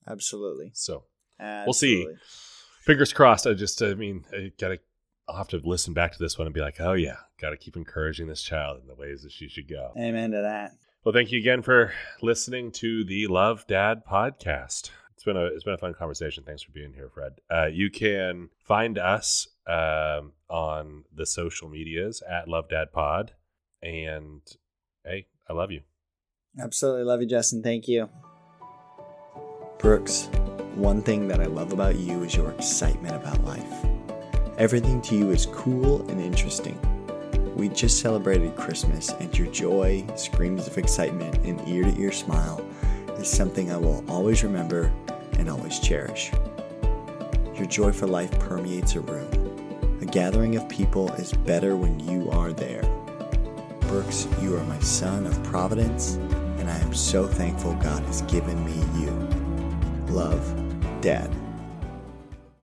[0.08, 0.70] Absolutely.
[0.74, 1.04] So
[1.38, 1.66] Absolutely.
[2.06, 2.20] We'll see.
[2.84, 3.46] fingers crossed.
[3.46, 4.78] I just, I mean, I gotta,
[5.28, 7.76] I'll have to listen back to this one and be like, oh yeah, gotta keep
[7.76, 9.92] encouraging this child in the ways that she should go.
[9.98, 10.72] Amen to that.
[11.04, 14.90] Well, thank you again for listening to the Love Dad podcast.
[15.22, 16.42] It's been a it's been a fun conversation.
[16.42, 17.34] Thanks for being here, Fred.
[17.48, 23.30] Uh, you can find us um, on the social medias at Love Dad Pod,
[23.80, 24.40] and
[25.04, 25.82] hey, I love you.
[26.58, 27.62] Absolutely love you, Justin.
[27.62, 28.08] Thank you.
[29.78, 30.28] Brooks,
[30.74, 33.86] one thing that I love about you is your excitement about life.
[34.58, 36.76] Everything to you is cool and interesting.
[37.54, 42.60] We just celebrated Christmas, and your joy, screams of excitement, and ear to ear smile
[43.20, 44.92] is something I will always remember
[45.38, 46.32] and always cherish.
[47.54, 49.98] Your joy for life permeates a room.
[50.00, 52.82] A gathering of people is better when you are there.
[53.82, 56.14] Brooks, you are my son of Providence,
[56.58, 59.10] and I am so thankful God has given me you.
[60.12, 60.42] Love,
[61.00, 61.30] Dad.